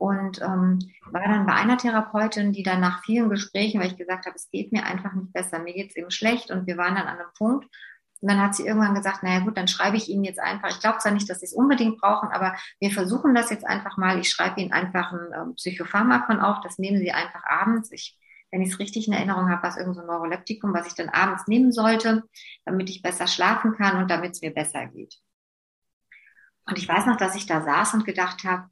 und 0.00 0.40
ähm, 0.40 0.78
war 1.10 1.20
dann 1.20 1.44
bei 1.44 1.52
einer 1.52 1.76
Therapeutin, 1.76 2.52
die 2.52 2.62
dann 2.62 2.80
nach 2.80 3.04
vielen 3.04 3.28
Gesprächen, 3.28 3.80
weil 3.80 3.88
ich 3.88 3.98
gesagt 3.98 4.24
habe, 4.24 4.34
es 4.34 4.48
geht 4.50 4.72
mir 4.72 4.86
einfach 4.86 5.12
nicht 5.12 5.30
besser, 5.34 5.58
mir 5.58 5.74
geht 5.74 5.90
es 5.90 5.96
eben 5.96 6.10
schlecht 6.10 6.50
und 6.50 6.66
wir 6.66 6.78
waren 6.78 6.94
dann 6.94 7.06
an 7.06 7.18
einem 7.18 7.28
Punkt. 7.36 7.66
Und 8.22 8.30
dann 8.30 8.40
hat 8.40 8.54
sie 8.54 8.66
irgendwann 8.66 8.94
gesagt, 8.94 9.22
naja 9.22 9.40
gut, 9.40 9.58
dann 9.58 9.68
schreibe 9.68 9.98
ich 9.98 10.08
Ihnen 10.08 10.24
jetzt 10.24 10.40
einfach, 10.40 10.70
ich 10.70 10.80
glaube 10.80 11.00
zwar 11.00 11.12
nicht, 11.12 11.28
dass 11.28 11.40
Sie 11.40 11.44
es 11.44 11.52
unbedingt 11.52 12.00
brauchen, 12.00 12.30
aber 12.30 12.56
wir 12.78 12.90
versuchen 12.90 13.34
das 13.34 13.50
jetzt 13.50 13.66
einfach 13.66 13.98
mal. 13.98 14.18
Ich 14.18 14.30
schreibe 14.30 14.58
Ihnen 14.62 14.72
einfach 14.72 15.12
ein 15.12 15.32
ähm, 15.36 15.54
Psychopharmakon 15.56 16.40
auf, 16.40 16.62
das 16.62 16.78
nehmen 16.78 16.98
Sie 16.98 17.12
einfach 17.12 17.44
abends. 17.44 17.92
Ich, 17.92 18.18
wenn 18.50 18.62
ich 18.62 18.72
es 18.72 18.78
richtig 18.78 19.06
in 19.06 19.12
Erinnerung 19.12 19.50
habe, 19.50 19.62
was 19.62 19.76
irgend 19.76 19.96
so 19.96 20.00
ein 20.00 20.06
Neuroleptikum, 20.06 20.72
was 20.72 20.86
ich 20.86 20.94
dann 20.94 21.10
abends 21.10 21.46
nehmen 21.46 21.72
sollte, 21.72 22.22
damit 22.64 22.88
ich 22.88 23.02
besser 23.02 23.26
schlafen 23.26 23.74
kann 23.76 23.98
und 23.98 24.10
damit 24.10 24.32
es 24.32 24.40
mir 24.40 24.54
besser 24.54 24.86
geht. 24.86 25.16
Und 26.64 26.78
ich 26.78 26.88
weiß 26.88 27.04
noch, 27.04 27.18
dass 27.18 27.34
ich 27.34 27.44
da 27.44 27.60
saß 27.60 27.92
und 27.92 28.06
gedacht 28.06 28.44
habe, 28.44 28.70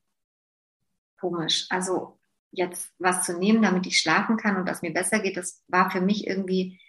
komisch. 1.19 1.67
Also 1.71 2.19
jetzt 2.51 2.91
was 2.99 3.25
zu 3.25 3.39
nehmen, 3.39 3.63
damit 3.63 3.87
ich 3.87 3.99
schlafen 3.99 4.37
kann 4.37 4.57
und 4.57 4.67
dass 4.67 4.83
mir 4.83 4.93
besser 4.93 5.21
geht, 5.21 5.37
das 5.37 5.63
war 5.69 5.91
für 5.91 6.01
mich 6.01 6.27
irgendwie 6.27 6.81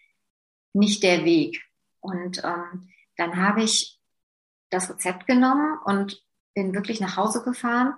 nicht 0.74 1.04
der 1.04 1.26
Weg. 1.26 1.62
Und 2.00 2.44
ähm, 2.44 2.90
dann 3.18 3.38
habe 3.38 3.64
ich 3.64 4.00
das 4.70 4.90
Rezept 4.90 5.28
genommen 5.28 5.78
und 5.86 6.24
bin 6.54 6.74
wirklich 6.74 7.00
nach 7.02 7.18
Hause 7.18 7.44
gefahren. 7.44 7.94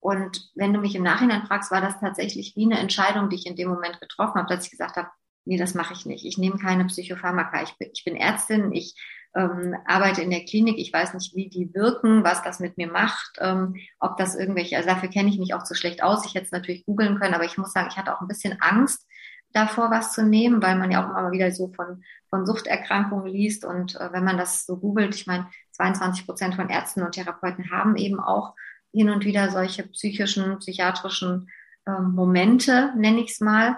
Und 0.00 0.50
wenn 0.54 0.72
du 0.72 0.80
mich 0.80 0.94
im 0.94 1.02
Nachhinein 1.02 1.46
fragst, 1.46 1.70
war 1.70 1.80
das 1.80 2.00
tatsächlich 2.00 2.54
wie 2.56 2.64
eine 2.64 2.78
Entscheidung, 2.78 3.28
die 3.28 3.36
ich 3.36 3.46
in 3.46 3.56
dem 3.56 3.68
Moment 3.68 4.00
getroffen 4.00 4.36
habe, 4.36 4.48
dass 4.48 4.64
ich 4.64 4.70
gesagt 4.70 4.96
habe, 4.96 5.10
nee, 5.44 5.56
das 5.56 5.74
mache 5.74 5.94
ich 5.94 6.06
nicht. 6.06 6.24
Ich 6.24 6.38
nehme 6.38 6.58
keine 6.58 6.84
Psychopharmaka. 6.86 7.62
Ich 7.62 7.76
bin, 7.78 7.90
ich 7.92 8.04
bin 8.04 8.16
Ärztin, 8.16 8.72
ich 8.72 8.94
ähm, 9.36 9.76
arbeite 9.84 10.22
in 10.22 10.30
der 10.30 10.44
Klinik, 10.44 10.78
ich 10.78 10.92
weiß 10.92 11.12
nicht, 11.14 11.36
wie 11.36 11.48
die 11.48 11.72
wirken, 11.74 12.24
was 12.24 12.42
das 12.42 12.58
mit 12.58 12.78
mir 12.78 12.90
macht, 12.90 13.36
ähm, 13.38 13.76
ob 14.00 14.16
das 14.16 14.34
irgendwelche, 14.34 14.76
also 14.76 14.88
dafür 14.88 15.10
kenne 15.10 15.28
ich 15.28 15.38
mich 15.38 15.52
auch 15.52 15.62
zu 15.62 15.74
schlecht 15.74 16.02
aus. 16.02 16.24
Ich 16.24 16.34
hätte 16.34 16.46
es 16.46 16.52
natürlich 16.52 16.86
googeln 16.86 17.18
können, 17.18 17.34
aber 17.34 17.44
ich 17.44 17.58
muss 17.58 17.72
sagen, 17.72 17.88
ich 17.90 17.98
hatte 17.98 18.16
auch 18.16 18.22
ein 18.22 18.28
bisschen 18.28 18.60
Angst 18.60 19.06
davor, 19.52 19.90
was 19.90 20.12
zu 20.12 20.24
nehmen, 20.24 20.62
weil 20.62 20.76
man 20.76 20.90
ja 20.90 21.04
auch 21.04 21.10
immer 21.10 21.30
wieder 21.32 21.52
so 21.52 21.68
von, 21.68 22.02
von 22.30 22.46
Suchterkrankungen 22.46 23.26
liest 23.26 23.64
und 23.64 23.94
äh, 23.96 24.12
wenn 24.12 24.24
man 24.24 24.38
das 24.38 24.64
so 24.64 24.78
googelt, 24.78 25.14
ich 25.14 25.26
meine, 25.26 25.48
22 25.72 26.26
Prozent 26.26 26.54
von 26.54 26.70
Ärzten 26.70 27.02
und 27.02 27.12
Therapeuten 27.12 27.70
haben 27.70 27.96
eben 27.96 28.20
auch 28.20 28.54
hin 28.92 29.10
und 29.10 29.26
wieder 29.26 29.50
solche 29.50 29.86
psychischen, 29.88 30.58
psychiatrischen 30.60 31.50
ähm, 31.86 32.12
Momente, 32.12 32.92
nenne 32.96 33.20
ich 33.20 33.32
es 33.32 33.40
mal. 33.40 33.76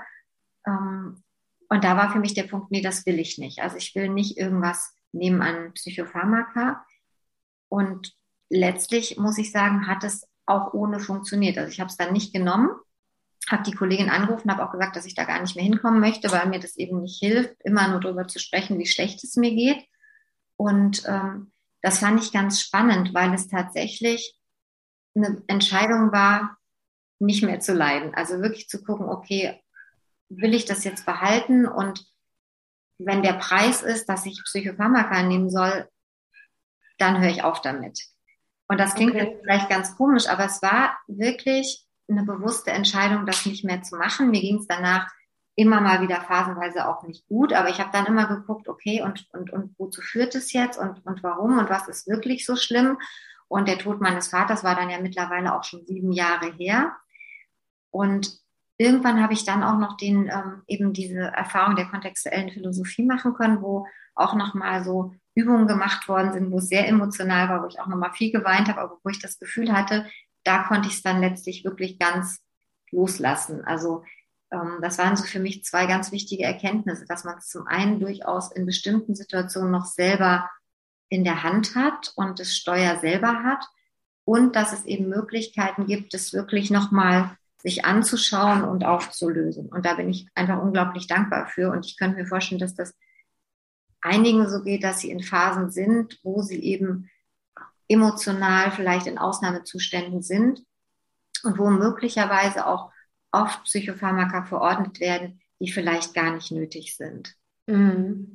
Ähm, 0.64 1.22
und 1.68 1.84
da 1.84 1.96
war 1.96 2.12
für 2.12 2.20
mich 2.20 2.34
der 2.34 2.44
Punkt, 2.44 2.70
nee, 2.70 2.80
das 2.80 3.04
will 3.06 3.18
ich 3.18 3.38
nicht. 3.38 3.60
Also 3.60 3.76
ich 3.76 3.94
will 3.96 4.08
nicht 4.08 4.38
irgendwas 4.38 4.94
nehmen 5.12 5.42
an 5.42 5.72
Psychopharmaka. 5.74 6.84
Und 7.68 8.14
letztlich 8.50 9.18
muss 9.18 9.38
ich 9.38 9.52
sagen, 9.52 9.86
hat 9.86 10.04
es 10.04 10.26
auch 10.46 10.72
ohne 10.74 11.00
funktioniert. 11.00 11.58
Also 11.58 11.70
ich 11.70 11.80
habe 11.80 11.90
es 11.90 11.96
dann 11.96 12.12
nicht 12.12 12.32
genommen, 12.32 12.70
habe 13.48 13.62
die 13.62 13.74
Kollegin 13.74 14.10
angerufen, 14.10 14.50
habe 14.50 14.64
auch 14.64 14.72
gesagt, 14.72 14.96
dass 14.96 15.06
ich 15.06 15.14
da 15.14 15.24
gar 15.24 15.40
nicht 15.40 15.56
mehr 15.56 15.64
hinkommen 15.64 16.00
möchte, 16.00 16.30
weil 16.32 16.48
mir 16.48 16.60
das 16.60 16.76
eben 16.76 17.00
nicht 17.02 17.18
hilft, 17.18 17.54
immer 17.62 17.88
nur 17.88 18.00
darüber 18.00 18.26
zu 18.26 18.38
sprechen, 18.38 18.78
wie 18.78 18.86
schlecht 18.86 19.22
es 19.24 19.36
mir 19.36 19.54
geht. 19.54 19.84
Und 20.56 21.04
ähm, 21.06 21.52
das 21.82 22.00
fand 22.00 22.22
ich 22.22 22.32
ganz 22.32 22.60
spannend, 22.60 23.14
weil 23.14 23.32
es 23.34 23.48
tatsächlich 23.48 24.38
eine 25.14 25.42
Entscheidung 25.46 26.12
war, 26.12 26.56
nicht 27.18 27.42
mehr 27.42 27.60
zu 27.60 27.72
leiden. 27.72 28.14
Also 28.14 28.40
wirklich 28.40 28.68
zu 28.68 28.82
gucken, 28.82 29.08
okay, 29.08 29.60
will 30.28 30.54
ich 30.54 30.64
das 30.64 30.84
jetzt 30.84 31.06
behalten 31.06 31.66
und 31.66 32.06
wenn 32.98 33.22
der 33.22 33.34
Preis 33.34 33.82
ist, 33.82 34.08
dass 34.08 34.26
ich 34.26 34.42
Psychopharmaka 34.44 35.22
nehmen 35.22 35.50
soll, 35.50 35.88
dann 36.98 37.20
höre 37.20 37.30
ich 37.30 37.44
auf 37.44 37.60
damit. 37.60 38.00
Und 38.68 38.78
das 38.78 38.94
klingt 38.94 39.14
okay. 39.14 39.24
jetzt 39.24 39.40
vielleicht 39.42 39.68
ganz 39.70 39.96
komisch, 39.96 40.28
aber 40.28 40.44
es 40.44 40.60
war 40.62 40.98
wirklich 41.06 41.86
eine 42.08 42.24
bewusste 42.24 42.70
Entscheidung, 42.70 43.26
das 43.26 43.46
nicht 43.46 43.64
mehr 43.64 43.82
zu 43.82 43.96
machen. 43.96 44.30
Mir 44.30 44.40
ging 44.40 44.58
es 44.58 44.66
danach 44.66 45.08
immer 45.54 45.80
mal 45.80 46.00
wieder 46.02 46.20
phasenweise 46.20 46.88
auch 46.88 47.02
nicht 47.02 47.26
gut, 47.26 47.52
aber 47.52 47.68
ich 47.68 47.80
habe 47.80 47.90
dann 47.92 48.06
immer 48.06 48.26
geguckt, 48.26 48.68
okay, 48.68 49.02
und, 49.02 49.26
und, 49.32 49.50
und 49.52 49.74
wozu 49.78 50.00
führt 50.02 50.34
es 50.34 50.52
jetzt 50.52 50.78
und, 50.78 51.04
und 51.04 51.22
warum 51.22 51.58
und 51.58 51.68
was 51.68 51.88
ist 51.88 52.06
wirklich 52.06 52.46
so 52.46 52.54
schlimm? 52.54 52.98
Und 53.48 53.66
der 53.66 53.78
Tod 53.78 54.00
meines 54.00 54.28
Vaters 54.28 54.62
war 54.62 54.76
dann 54.76 54.90
ja 54.90 55.00
mittlerweile 55.00 55.54
auch 55.54 55.64
schon 55.64 55.84
sieben 55.86 56.12
Jahre 56.12 56.52
her. 56.52 56.94
Und 57.90 58.38
irgendwann 58.78 59.22
habe 59.22 59.32
ich 59.34 59.44
dann 59.44 59.62
auch 59.62 59.78
noch 59.78 59.96
den 59.96 60.28
ähm, 60.28 60.62
eben 60.66 60.92
diese 60.92 61.20
Erfahrung 61.20 61.76
der 61.76 61.86
kontextuellen 61.86 62.50
Philosophie 62.50 63.04
machen 63.04 63.34
können, 63.34 63.60
wo 63.60 63.86
auch 64.14 64.34
nochmal 64.34 64.84
so 64.84 65.14
Übungen 65.34 65.66
gemacht 65.66 66.08
worden 66.08 66.32
sind, 66.32 66.50
wo 66.50 66.58
es 66.58 66.68
sehr 66.68 66.88
emotional 66.88 67.48
war, 67.48 67.62
wo 67.62 67.66
ich 67.68 67.80
auch 67.80 67.86
nochmal 67.86 68.12
viel 68.12 68.32
geweint 68.32 68.68
habe, 68.68 68.80
aber 68.80 68.98
wo 69.02 69.10
ich 69.10 69.20
das 69.20 69.38
Gefühl 69.38 69.72
hatte, 69.72 70.06
da 70.44 70.62
konnte 70.64 70.88
ich 70.88 70.94
es 70.94 71.02
dann 71.02 71.20
letztlich 71.20 71.64
wirklich 71.64 71.98
ganz 71.98 72.40
loslassen. 72.90 73.64
Also 73.64 74.04
ähm, 74.50 74.78
das 74.80 74.98
waren 74.98 75.16
so 75.16 75.24
für 75.24 75.40
mich 75.40 75.64
zwei 75.64 75.86
ganz 75.86 76.12
wichtige 76.12 76.44
Erkenntnisse, 76.44 77.04
dass 77.06 77.24
man 77.24 77.38
es 77.38 77.48
zum 77.48 77.66
einen 77.66 78.00
durchaus 78.00 78.52
in 78.52 78.66
bestimmten 78.66 79.14
Situationen 79.14 79.70
noch 79.70 79.86
selber 79.86 80.48
in 81.08 81.24
der 81.24 81.42
Hand 81.42 81.74
hat 81.74 82.12
und 82.16 82.38
das 82.38 82.54
Steuer 82.54 82.98
selber 82.98 83.42
hat 83.42 83.64
und 84.24 84.56
dass 84.56 84.72
es 84.72 84.84
eben 84.84 85.08
Möglichkeiten 85.08 85.86
gibt, 85.86 86.14
es 86.14 86.32
wirklich 86.32 86.70
nochmal 86.70 87.37
sich 87.60 87.84
anzuschauen 87.84 88.62
und 88.62 88.84
aufzulösen. 88.84 89.68
Und 89.68 89.84
da 89.84 89.94
bin 89.94 90.08
ich 90.08 90.28
einfach 90.34 90.62
unglaublich 90.62 91.06
dankbar 91.06 91.46
für. 91.48 91.70
Und 91.70 91.86
ich 91.86 91.96
könnte 91.96 92.16
mir 92.16 92.26
vorstellen, 92.26 92.60
dass 92.60 92.74
das 92.74 92.94
einigen 94.00 94.48
so 94.48 94.62
geht, 94.62 94.84
dass 94.84 95.00
sie 95.00 95.10
in 95.10 95.22
Phasen 95.22 95.70
sind, 95.70 96.20
wo 96.22 96.42
sie 96.42 96.62
eben 96.62 97.10
emotional 97.88 98.70
vielleicht 98.70 99.06
in 99.06 99.18
Ausnahmezuständen 99.18 100.22
sind 100.22 100.62
und 101.42 101.58
wo 101.58 101.70
möglicherweise 101.70 102.66
auch 102.66 102.92
oft 103.32 103.64
Psychopharmaka 103.64 104.44
verordnet 104.44 105.00
werden, 105.00 105.40
die 105.60 105.70
vielleicht 105.70 106.14
gar 106.14 106.32
nicht 106.32 106.50
nötig 106.52 106.96
sind. 106.96 107.34
Mhm. 107.66 108.27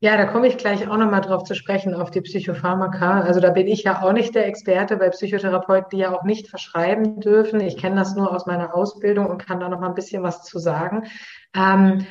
Ja, 0.00 0.16
da 0.16 0.26
komme 0.26 0.46
ich 0.46 0.56
gleich 0.58 0.86
auch 0.88 0.96
nochmal 0.96 1.22
drauf 1.22 1.42
zu 1.42 1.56
sprechen, 1.56 1.92
auf 1.92 2.12
die 2.12 2.20
Psychopharmaka. 2.20 3.20
Also 3.22 3.40
da 3.40 3.50
bin 3.50 3.66
ich 3.66 3.82
ja 3.82 4.00
auch 4.00 4.12
nicht 4.12 4.32
der 4.32 4.46
Experte 4.46 4.96
bei 4.96 5.10
Psychotherapeuten, 5.10 5.88
die 5.90 5.98
ja 5.98 6.14
auch 6.16 6.22
nicht 6.22 6.48
verschreiben 6.48 7.18
dürfen. 7.18 7.60
Ich 7.60 7.76
kenne 7.76 7.96
das 7.96 8.14
nur 8.14 8.32
aus 8.32 8.46
meiner 8.46 8.76
Ausbildung 8.76 9.26
und 9.26 9.44
kann 9.44 9.58
da 9.58 9.68
noch 9.68 9.80
mal 9.80 9.88
ein 9.88 9.94
bisschen 9.94 10.22
was 10.22 10.44
zu 10.44 10.60
sagen. 10.60 11.08
Ähm, 11.52 12.06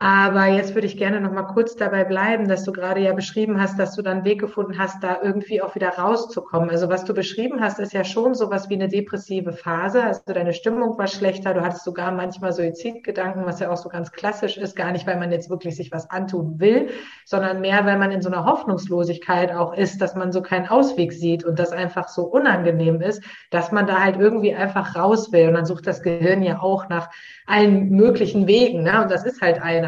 aber 0.00 0.46
jetzt 0.46 0.76
würde 0.76 0.86
ich 0.86 0.96
gerne 0.96 1.20
noch 1.20 1.32
mal 1.32 1.42
kurz 1.42 1.74
dabei 1.74 2.04
bleiben, 2.04 2.46
dass 2.46 2.62
du 2.62 2.70
gerade 2.70 3.00
ja 3.00 3.12
beschrieben 3.14 3.60
hast, 3.60 3.80
dass 3.80 3.96
du 3.96 4.02
dann 4.02 4.24
Weg 4.24 4.38
gefunden 4.38 4.78
hast, 4.78 5.02
da 5.02 5.18
irgendwie 5.20 5.60
auch 5.60 5.74
wieder 5.74 5.88
rauszukommen. 5.88 6.70
Also 6.70 6.88
was 6.88 7.04
du 7.04 7.14
beschrieben 7.14 7.60
hast, 7.60 7.80
ist 7.80 7.92
ja 7.92 8.04
schon 8.04 8.36
sowas 8.36 8.68
wie 8.68 8.74
eine 8.74 8.86
depressive 8.86 9.52
Phase. 9.52 10.04
Also 10.04 10.20
deine 10.26 10.52
Stimmung 10.52 10.96
war 10.98 11.08
schlechter, 11.08 11.52
du 11.52 11.62
hattest 11.62 11.82
sogar 11.82 12.12
manchmal 12.12 12.52
Suizidgedanken, 12.52 13.44
was 13.44 13.58
ja 13.58 13.72
auch 13.72 13.76
so 13.76 13.88
ganz 13.88 14.12
klassisch 14.12 14.56
ist, 14.56 14.76
gar 14.76 14.92
nicht, 14.92 15.04
weil 15.04 15.18
man 15.18 15.32
jetzt 15.32 15.50
wirklich 15.50 15.74
sich 15.74 15.90
was 15.90 16.08
antun 16.10 16.60
will, 16.60 16.90
sondern 17.24 17.60
mehr, 17.60 17.84
weil 17.84 17.98
man 17.98 18.12
in 18.12 18.22
so 18.22 18.30
einer 18.30 18.44
Hoffnungslosigkeit 18.44 19.52
auch 19.52 19.74
ist, 19.74 20.00
dass 20.00 20.14
man 20.14 20.30
so 20.30 20.42
keinen 20.42 20.68
Ausweg 20.68 21.12
sieht 21.12 21.42
und 21.44 21.58
das 21.58 21.72
einfach 21.72 22.06
so 22.06 22.22
unangenehm 22.22 23.00
ist, 23.00 23.20
dass 23.50 23.72
man 23.72 23.88
da 23.88 24.00
halt 24.00 24.16
irgendwie 24.16 24.54
einfach 24.54 24.94
raus 24.94 25.32
will. 25.32 25.48
Und 25.48 25.54
dann 25.54 25.66
sucht 25.66 25.88
das 25.88 26.02
Gehirn 26.02 26.44
ja 26.44 26.60
auch 26.60 26.88
nach 26.88 27.10
allen 27.46 27.90
möglichen 27.90 28.46
Wegen. 28.46 28.84
Ne? 28.84 29.02
Und 29.02 29.10
das 29.10 29.24
ist 29.24 29.40
halt 29.40 29.60
einer 29.60 29.87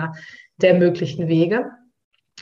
der 0.57 0.75
möglichen 0.75 1.29
Wege. 1.29 1.71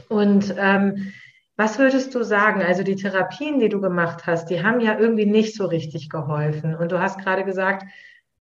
Und 0.08 0.54
ähm, 0.58 1.12
was 1.56 1.78
würdest 1.78 2.14
du 2.14 2.22
sagen? 2.22 2.62
Also 2.62 2.84
die 2.84 2.94
Therapien, 2.94 3.58
die 3.58 3.68
du 3.68 3.80
gemacht 3.80 4.26
hast, 4.26 4.46
die 4.46 4.62
haben 4.62 4.80
ja 4.80 4.96
irgendwie 4.98 5.26
nicht 5.26 5.56
so 5.56 5.66
richtig 5.66 6.08
geholfen. 6.08 6.74
Und 6.76 6.92
du 6.92 7.00
hast 7.00 7.18
gerade 7.18 7.44
gesagt, 7.44 7.84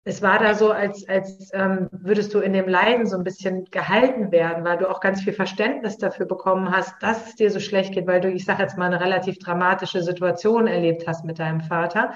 es 0.06 0.22
war 0.22 0.40
da 0.40 0.54
so, 0.54 0.72
als, 0.72 1.08
als 1.08 1.52
ähm, 1.54 1.90
würdest 1.92 2.34
du 2.34 2.40
in 2.40 2.52
dem 2.54 2.68
Leiden 2.68 3.06
so 3.06 3.16
ein 3.16 3.24
bisschen 3.24 3.66
gehalten 3.72 4.32
werden, 4.32 4.66
weil 4.66 4.78
du 4.78 4.90
auch 4.90 5.00
ganz 5.00 5.22
viel 5.22 5.32
Verständnis 5.32 5.98
dafür 5.98 6.26
bekommen 6.26 6.72
hast, 6.72 7.02
dass 7.02 7.28
es 7.28 7.36
dir 7.36 7.52
so 7.52 7.60
schlecht 7.60 7.94
geht, 7.94 8.08
weil 8.08 8.20
du, 8.20 8.30
ich 8.30 8.44
sage 8.44 8.64
jetzt 8.64 8.78
mal, 8.78 8.88
eine 8.88 9.00
relativ 9.00 9.40
dramatische 9.40 10.02
Situation 10.02 10.68
erlebt 10.68 11.08
hast 11.08 11.24
mit 11.24 11.40
deinem 11.40 11.62
Vater. 11.62 12.14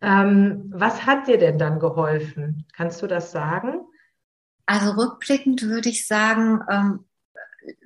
Ähm, 0.00 0.72
was 0.74 1.06
hat 1.06 1.28
dir 1.28 1.38
denn 1.38 1.58
dann 1.58 1.78
geholfen? 1.78 2.66
Kannst 2.74 3.00
du 3.02 3.06
das 3.06 3.30
sagen? 3.30 3.82
Also 4.66 4.92
rückblickend 4.92 5.62
würde 5.62 5.88
ich 5.88 6.06
sagen, 6.06 6.60
ähm, 6.70 7.04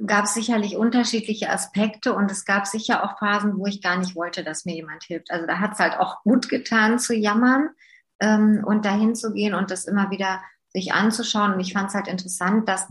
gab 0.07 0.25
es 0.27 0.35
sicherlich 0.35 0.77
unterschiedliche 0.77 1.51
Aspekte 1.51 2.15
und 2.15 2.31
es 2.31 2.45
gab 2.45 2.67
sicher 2.67 3.05
auch 3.05 3.19
Phasen, 3.19 3.59
wo 3.59 3.67
ich 3.67 3.83
gar 3.83 3.97
nicht 3.97 4.15
wollte, 4.15 4.45
dass 4.45 4.65
mir 4.65 4.75
jemand 4.75 5.05
hilft. 5.05 5.31
Also 5.31 5.47
da 5.47 5.59
hat 5.59 5.73
es 5.73 5.79
halt 5.79 5.99
auch 5.99 6.23
gut 6.23 6.49
getan 6.49 6.99
zu 6.99 7.15
jammern 7.15 7.71
ähm, 8.21 8.63
und 8.65 8.85
dahin 8.85 9.15
zu 9.15 9.33
gehen 9.33 9.55
und 9.55 9.71
das 9.71 9.87
immer 9.87 10.11
wieder 10.11 10.41
sich 10.69 10.93
anzuschauen. 10.93 11.55
Und 11.55 11.61
ich 11.61 11.73
fand 11.73 11.89
es 11.89 11.95
halt 11.95 12.09
interessant, 12.09 12.69
dass, 12.69 12.87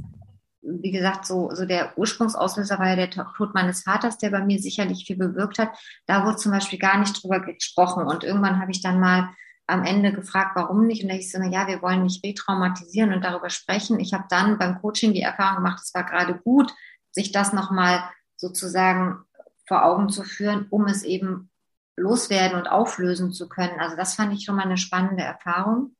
wie 0.62 0.92
gesagt, 0.92 1.26
so, 1.26 1.54
so 1.54 1.66
der 1.66 1.98
Ursprungsauslöser 1.98 2.80
war 2.80 2.90
ja 2.90 2.96
der 2.96 3.10
Tod 3.10 3.54
meines 3.54 3.84
Vaters, 3.84 4.18
der 4.18 4.32
bei 4.32 4.44
mir 4.44 4.60
sicherlich 4.60 5.06
viel 5.06 5.18
bewirkt 5.18 5.60
hat. 5.60 5.70
Da 6.06 6.26
wurde 6.26 6.38
zum 6.38 6.52
Beispiel 6.52 6.80
gar 6.80 6.98
nicht 6.98 7.22
drüber 7.22 7.40
gesprochen. 7.40 8.06
Und 8.06 8.24
irgendwann 8.24 8.60
habe 8.60 8.72
ich 8.72 8.82
dann 8.82 9.00
mal 9.00 9.30
am 9.68 9.84
Ende 9.84 10.12
gefragt, 10.12 10.52
warum 10.56 10.86
nicht? 10.86 11.04
Und 11.04 11.10
da 11.10 11.16
hieß 11.16 11.32
so, 11.32 11.40
na 11.40 11.48
ja, 11.48 11.68
wir 11.68 11.82
wollen 11.82 12.04
nicht 12.04 12.24
retraumatisieren 12.24 13.14
und 13.14 13.24
darüber 13.24 13.50
sprechen. 13.50 14.00
Ich 14.00 14.14
habe 14.14 14.26
dann 14.30 14.58
beim 14.58 14.82
Coaching 14.82 15.14
die 15.14 15.22
Erfahrung 15.22 15.64
gemacht, 15.64 15.82
es 15.84 15.94
war 15.94 16.04
gerade 16.04 16.36
gut, 16.36 16.74
sich 17.12 17.32
das 17.32 17.54
nochmal 17.54 18.04
sozusagen 18.36 19.24
vor 19.68 19.86
Augen 19.86 20.10
zu 20.10 20.24
führen, 20.24 20.68
um 20.70 20.86
es 20.86 21.04
eben 21.04 21.50
loswerden 21.96 22.58
und 22.58 22.68
auflösen 22.68 23.32
zu 23.32 23.48
können. 23.48 23.80
Also 23.80 23.96
das 23.96 24.16
fand 24.16 24.34
ich 24.34 24.44
schon 24.44 24.56
mal 24.56 24.66
eine 24.66 24.78
spannende 24.78 25.24
Erfahrung. 25.24 25.96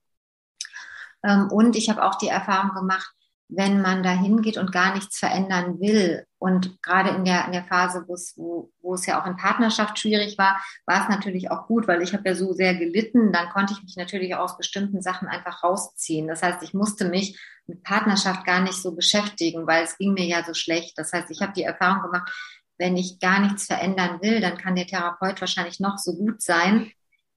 Ähm, 1.24 1.50
und 1.52 1.76
ich 1.76 1.90
habe 1.90 2.04
auch 2.04 2.16
die 2.16 2.28
Erfahrung 2.28 2.74
gemacht, 2.74 3.16
wenn 3.50 3.82
man 3.82 4.04
da 4.04 4.12
hingeht 4.12 4.58
und 4.58 4.72
gar 4.72 4.94
nichts 4.94 5.20
verändern 5.20 5.80
will. 5.80 6.26
Und 6.40 6.82
gerade 6.82 7.12
in 7.12 7.24
der, 7.26 7.46
in 7.46 7.52
der 7.52 7.64
Phase, 7.66 8.04
wo 8.08 8.16
es, 8.16 8.34
wo, 8.36 8.72
wo 8.82 8.96
es 8.96 9.06
ja 9.06 9.22
auch 9.22 9.28
in 9.28 9.38
Partnerschaft 9.38 10.00
schwierig 10.00 10.38
war, 10.38 10.60
war 10.86 11.04
es 11.04 11.10
natürlich 11.10 11.52
auch 11.52 11.68
gut, 11.68 11.88
weil 11.88 12.02
ich 12.02 12.14
habe 12.14 12.28
ja 12.28 12.36
so 12.36 12.54
sehr 12.54 12.76
gelitten, 12.76 13.32
dann 13.32 13.50
konnte 13.50 13.74
ich 13.74 13.84
mich 13.84 13.96
natürlich 13.96 14.36
aus 14.36 14.58
bestimmten 14.58 15.02
Sachen 15.02 15.28
einfach 15.28 15.64
rausziehen. 15.64 16.28
Das 16.28 16.42
heißt, 16.42 16.64
ich 16.64 16.74
musste 16.74 17.06
mich 17.06 17.40
mit 17.68 17.84
Partnerschaft 17.84 18.46
gar 18.46 18.62
nicht 18.62 18.82
so 18.82 18.94
beschäftigen, 18.94 19.68
weil 19.68 19.84
es 19.84 19.98
ging 19.98 20.14
mir 20.14 20.26
ja 20.26 20.44
so 20.44 20.54
schlecht. 20.54 20.98
Das 20.98 21.14
heißt, 21.14 21.30
ich 21.32 21.42
habe 21.42 21.54
die 21.54 21.64
Erfahrung 21.64 22.02
gemacht, 22.04 22.32
wenn 22.78 22.98
ich 22.98 23.20
gar 23.20 23.40
nichts 23.40 23.66
verändern 23.66 24.20
will, 24.22 24.42
dann 24.42 24.58
kann 24.58 24.76
der 24.76 24.88
Therapeut 24.88 25.40
wahrscheinlich 25.40 25.80
noch 25.80 25.98
so 25.98 26.16
gut 26.16 26.42
sein, 26.42 26.92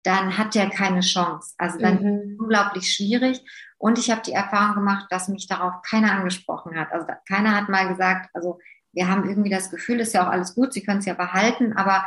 dann 0.07 0.39
hat 0.39 0.55
der 0.55 0.71
keine 0.71 1.01
Chance. 1.01 1.55
Also 1.59 1.79
dann 1.79 2.01
mhm. 2.01 2.07
ist 2.07 2.33
es 2.33 2.39
unglaublich 2.39 2.95
schwierig. 2.95 3.45
Und 3.77 3.99
ich 3.99 4.11
habe 4.11 4.23
die 4.23 4.33
Erfahrung 4.33 4.77
gemacht, 4.77 5.07
dass 5.11 5.29
mich 5.29 5.49
darauf 5.49 5.83
keiner 5.83 6.13
angesprochen 6.13 6.79
hat. 6.79 6.93
Also 6.93 7.07
keiner 7.29 7.57
hat 7.57 7.69
mal 7.69 7.89
gesagt, 7.89 8.31
also 8.33 8.61
wir 8.93 9.09
haben 9.09 9.29
irgendwie 9.29 9.51
das 9.51 9.71
Gefühl, 9.71 10.01
ist 10.01 10.15
ja 10.15 10.27
auch 10.27 10.31
alles 10.31 10.55
gut, 10.55 10.73
Sie 10.73 10.83
können 10.83 11.01
es 11.01 11.07
ja 11.07 11.15
behalten, 11.15 11.75
aber 11.75 12.07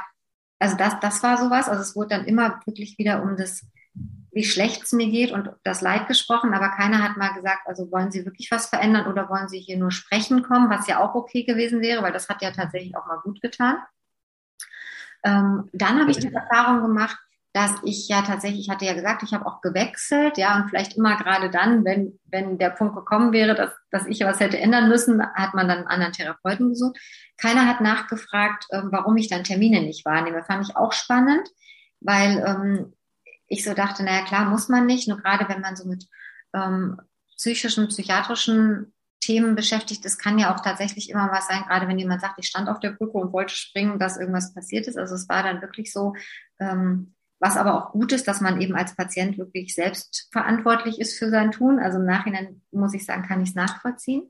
also 0.59 0.75
das, 0.75 0.99
das 1.01 1.21
war 1.21 1.37
sowas. 1.37 1.69
Also 1.69 1.81
es 1.81 1.95
wurde 1.95 2.09
dann 2.09 2.25
immer 2.25 2.61
wirklich 2.65 2.97
wieder 2.97 3.21
um 3.21 3.35
das, 3.35 3.65
wie 4.31 4.43
schlecht 4.43 4.83
es 4.83 4.93
mir 4.93 5.09
geht 5.09 5.31
und 5.31 5.51
das 5.63 5.81
Leid 5.81 6.07
gesprochen, 6.07 6.53
aber 6.53 6.69
keiner 6.69 7.03
hat 7.03 7.17
mal 7.17 7.33
gesagt, 7.33 7.67
also 7.67 7.91
wollen 7.91 8.11
Sie 8.11 8.25
wirklich 8.25 8.49
was 8.49 8.67
verändern 8.67 9.07
oder 9.07 9.29
wollen 9.29 9.49
Sie 9.49 9.59
hier 9.59 9.77
nur 9.77 9.91
sprechen 9.91 10.41
kommen, 10.41 10.69
was 10.69 10.87
ja 10.87 10.99
auch 10.99 11.15
okay 11.15 11.43
gewesen 11.43 11.81
wäre, 11.81 12.01
weil 12.01 12.13
das 12.13 12.29
hat 12.29 12.41
ja 12.41 12.51
tatsächlich 12.51 12.95
auch 12.95 13.05
mal 13.05 13.19
gut 13.19 13.41
getan. 13.41 13.77
Ähm, 15.23 15.69
dann 15.73 15.99
habe 15.99 16.11
ich 16.11 16.17
die 16.17 16.33
Erfahrung 16.33 16.81
gemacht, 16.81 17.19
dass 17.53 17.71
ich 17.83 18.07
ja 18.07 18.21
tatsächlich, 18.21 18.61
ich 18.61 18.69
hatte 18.69 18.85
ja 18.85 18.93
gesagt, 18.93 19.23
ich 19.23 19.33
habe 19.33 19.47
auch 19.47 19.61
gewechselt, 19.61 20.37
ja, 20.37 20.55
und 20.57 20.69
vielleicht 20.69 20.95
immer 20.95 21.17
gerade 21.17 21.49
dann, 21.49 21.83
wenn, 21.83 22.19
wenn 22.25 22.59
der 22.59 22.69
Punkt 22.69 22.95
gekommen 22.95 23.33
wäre, 23.33 23.55
dass, 23.55 23.71
dass 23.89 24.05
ich 24.05 24.21
was 24.21 24.39
hätte 24.39 24.59
ändern 24.59 24.87
müssen, 24.87 25.21
hat 25.33 25.55
man 25.55 25.67
dann 25.67 25.79
einen 25.79 25.87
anderen 25.87 26.13
Therapeuten 26.13 26.69
gesucht. 26.69 26.99
Keiner 27.37 27.65
hat 27.65 27.81
nachgefragt, 27.81 28.65
ähm, 28.71 28.89
warum 28.91 29.17
ich 29.17 29.29
dann 29.29 29.43
Termine 29.43 29.81
nicht 29.81 30.05
wahrnehme. 30.05 30.43
Fand 30.43 30.67
ich 30.67 30.75
auch 30.75 30.93
spannend, 30.93 31.47
weil 32.01 32.43
ähm, 32.45 32.93
ich 33.47 33.63
so 33.63 33.73
dachte, 33.73 34.03
naja, 34.03 34.23
klar, 34.25 34.45
muss 34.45 34.69
man 34.69 34.85
nicht, 34.85 35.07
nur 35.07 35.17
gerade 35.17 35.49
wenn 35.49 35.61
man 35.61 35.75
so 35.75 35.87
mit 35.87 36.05
ähm, 36.53 37.01
psychischen, 37.35 37.87
psychiatrischen 37.87 38.93
Themen 39.21 39.55
beschäftigt 39.55 40.05
ist, 40.05 40.19
kann 40.19 40.37
ja 40.37 40.53
auch 40.53 40.59
tatsächlich 40.59 41.09
immer 41.09 41.31
was 41.31 41.47
sein, 41.47 41.63
gerade 41.67 41.87
wenn 41.87 41.97
jemand 41.97 42.21
sagt, 42.21 42.35
ich 42.37 42.47
stand 42.47 42.69
auf 42.69 42.79
der 42.79 42.91
Brücke 42.91 43.17
und 43.17 43.33
wollte 43.33 43.55
springen, 43.55 43.97
dass 43.97 44.17
irgendwas 44.17 44.53
passiert 44.53 44.87
ist. 44.87 44.97
Also 44.97 45.15
es 45.15 45.27
war 45.27 45.41
dann 45.41 45.61
wirklich 45.61 45.91
so, 45.91 46.13
ähm, 46.59 47.15
was 47.39 47.57
aber 47.57 47.73
auch 47.75 47.91
gut 47.91 48.11
ist, 48.11 48.27
dass 48.27 48.41
man 48.41 48.59
eben 48.61 48.75
als 48.75 48.95
Patient 48.95 49.37
wirklich 49.37 49.73
selbst 49.73 50.27
verantwortlich 50.31 50.99
ist 50.99 51.17
für 51.17 51.29
sein 51.29 51.51
Tun. 51.51 51.79
Also 51.79 51.97
im 51.97 52.05
Nachhinein 52.05 52.61
muss 52.71 52.93
ich 52.93 53.05
sagen, 53.05 53.23
kann 53.23 53.41
ich 53.41 53.49
es 53.49 53.55
nachvollziehen. 53.55 54.29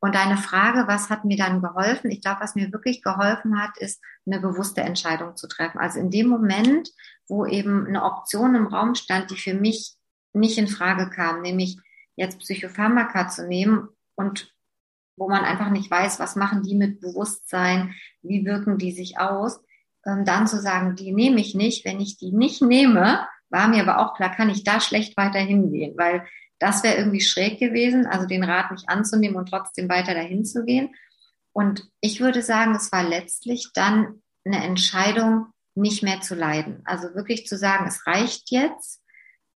Und 0.00 0.14
deine 0.14 0.38
Frage, 0.38 0.88
was 0.88 1.10
hat 1.10 1.26
mir 1.26 1.36
dann 1.36 1.60
geholfen? 1.60 2.10
Ich 2.10 2.22
glaube, 2.22 2.40
was 2.40 2.54
mir 2.54 2.72
wirklich 2.72 3.02
geholfen 3.02 3.60
hat, 3.60 3.76
ist 3.76 4.02
eine 4.24 4.40
bewusste 4.40 4.80
Entscheidung 4.80 5.36
zu 5.36 5.46
treffen. 5.46 5.78
Also 5.78 6.00
in 6.00 6.10
dem 6.10 6.28
Moment, 6.28 6.90
wo 7.28 7.44
eben 7.44 7.86
eine 7.86 8.02
Option 8.02 8.54
im 8.54 8.66
Raum 8.66 8.94
stand, 8.94 9.30
die 9.30 9.36
für 9.36 9.52
mich 9.52 9.96
nicht 10.32 10.56
in 10.56 10.68
Frage 10.68 11.10
kam, 11.10 11.42
nämlich 11.42 11.78
jetzt 12.16 12.38
Psychopharmaka 12.38 13.28
zu 13.28 13.46
nehmen 13.46 13.88
und 14.14 14.54
wo 15.16 15.28
man 15.28 15.44
einfach 15.44 15.68
nicht 15.68 15.90
weiß, 15.90 16.18
was 16.18 16.34
machen 16.34 16.62
die 16.62 16.74
mit 16.74 17.00
Bewusstsein, 17.00 17.94
wie 18.22 18.46
wirken 18.46 18.78
die 18.78 18.92
sich 18.92 19.18
aus, 19.18 19.60
ähm, 20.06 20.24
dann 20.24 20.46
zu 20.46 20.60
sagen, 20.60 20.96
die 20.96 21.12
nehme 21.12 21.40
ich 21.40 21.54
nicht. 21.54 21.84
Wenn 21.84 22.00
ich 22.00 22.16
die 22.16 22.32
nicht 22.32 22.62
nehme, 22.62 23.26
war 23.50 23.68
mir 23.68 23.82
aber 23.82 23.98
auch 23.98 24.14
klar, 24.14 24.34
kann 24.34 24.50
ich 24.50 24.64
da 24.64 24.80
schlecht 24.80 25.16
weiter 25.16 25.40
hingehen, 25.40 25.94
weil 25.96 26.26
das 26.58 26.82
wäre 26.82 26.96
irgendwie 26.96 27.20
schräg 27.20 27.58
gewesen, 27.58 28.06
also 28.06 28.26
den 28.26 28.44
Rat 28.44 28.70
nicht 28.70 28.88
anzunehmen 28.88 29.36
und 29.36 29.48
trotzdem 29.48 29.88
weiter 29.88 30.14
dahin 30.14 30.44
zu 30.44 30.64
gehen. 30.64 30.94
Und 31.52 31.88
ich 32.00 32.20
würde 32.20 32.42
sagen, 32.42 32.74
es 32.74 32.92
war 32.92 33.02
letztlich 33.02 33.70
dann 33.74 34.22
eine 34.44 34.62
Entscheidung, 34.62 35.46
nicht 35.74 36.02
mehr 36.02 36.20
zu 36.20 36.34
leiden. 36.34 36.82
Also 36.84 37.14
wirklich 37.14 37.46
zu 37.46 37.56
sagen, 37.56 37.86
es 37.86 38.06
reicht 38.06 38.50
jetzt. 38.50 39.02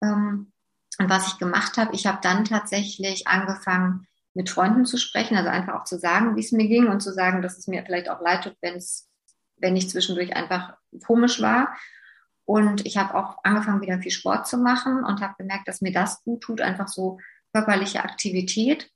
Ähm, 0.03 0.53
und 0.99 1.11
was 1.11 1.29
ich 1.29 1.39
gemacht 1.39 1.77
habe, 1.77 1.95
ich 1.95 2.07
habe 2.07 2.19
dann 2.23 2.45
tatsächlich 2.45 3.27
angefangen, 3.27 4.07
mit 4.33 4.51
Freunden 4.51 4.85
zu 4.85 4.97
sprechen, 4.97 5.37
also 5.37 5.49
einfach 5.49 5.75
auch 5.75 5.85
zu 5.85 5.99
sagen, 5.99 6.37
wie 6.37 6.41
es 6.41 6.53
mir 6.53 6.67
ging 6.67 6.89
und 6.89 7.01
zu 7.01 7.13
sagen, 7.13 7.43
dass 7.43 7.59
es 7.59 7.69
mir 7.69 7.85
vielleicht 7.85 8.09
auch 8.09 8.21
leid 8.21 8.45
tut, 8.45 8.57
wenn 8.61 8.75
es 8.75 9.09
wenn 9.57 9.77
ich 9.77 9.91
zwischendurch 9.91 10.37
einfach 10.37 10.75
komisch 11.05 11.41
war. 11.41 11.77
Und 12.45 12.85
ich 12.85 12.97
habe 12.97 13.15
auch 13.15 13.39
angefangen, 13.43 13.81
wieder 13.81 14.01
viel 14.01 14.11
Sport 14.11 14.47
zu 14.47 14.59
machen 14.59 15.03
und 15.03 15.21
habe 15.21 15.35
gemerkt, 15.39 15.67
dass 15.67 15.81
mir 15.81 15.93
das 15.93 16.23
gut 16.25 16.43
tut, 16.43 16.61
einfach 16.61 16.89
so 16.89 17.19
körperliche 17.53 18.05
Aktivität. 18.05 18.91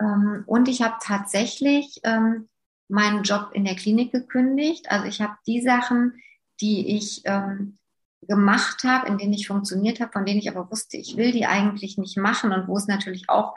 Ähm, 0.00 0.42
und 0.46 0.68
ich 0.68 0.82
habe 0.82 0.96
tatsächlich 1.00 2.00
ähm, 2.02 2.48
meinen 2.88 3.22
Job 3.22 3.50
in 3.52 3.64
der 3.64 3.76
Klinik 3.76 4.12
gekündigt. 4.12 4.90
Also 4.90 5.06
ich 5.06 5.20
habe 5.20 5.36
die 5.46 5.60
Sachen, 5.60 6.20
die 6.60 6.96
ich 6.96 7.22
ähm, 7.24 7.78
gemacht 8.22 8.84
habe, 8.84 9.08
in 9.08 9.18
denen 9.18 9.32
ich 9.32 9.46
funktioniert 9.46 10.00
habe, 10.00 10.12
von 10.12 10.24
denen 10.24 10.40
ich 10.40 10.50
aber 10.50 10.70
wusste, 10.70 10.96
ich 10.96 11.16
will 11.16 11.32
die 11.32 11.46
eigentlich 11.46 11.98
nicht 11.98 12.16
machen 12.16 12.52
und 12.52 12.68
wo 12.68 12.76
es 12.76 12.86
natürlich 12.86 13.28
auch 13.28 13.54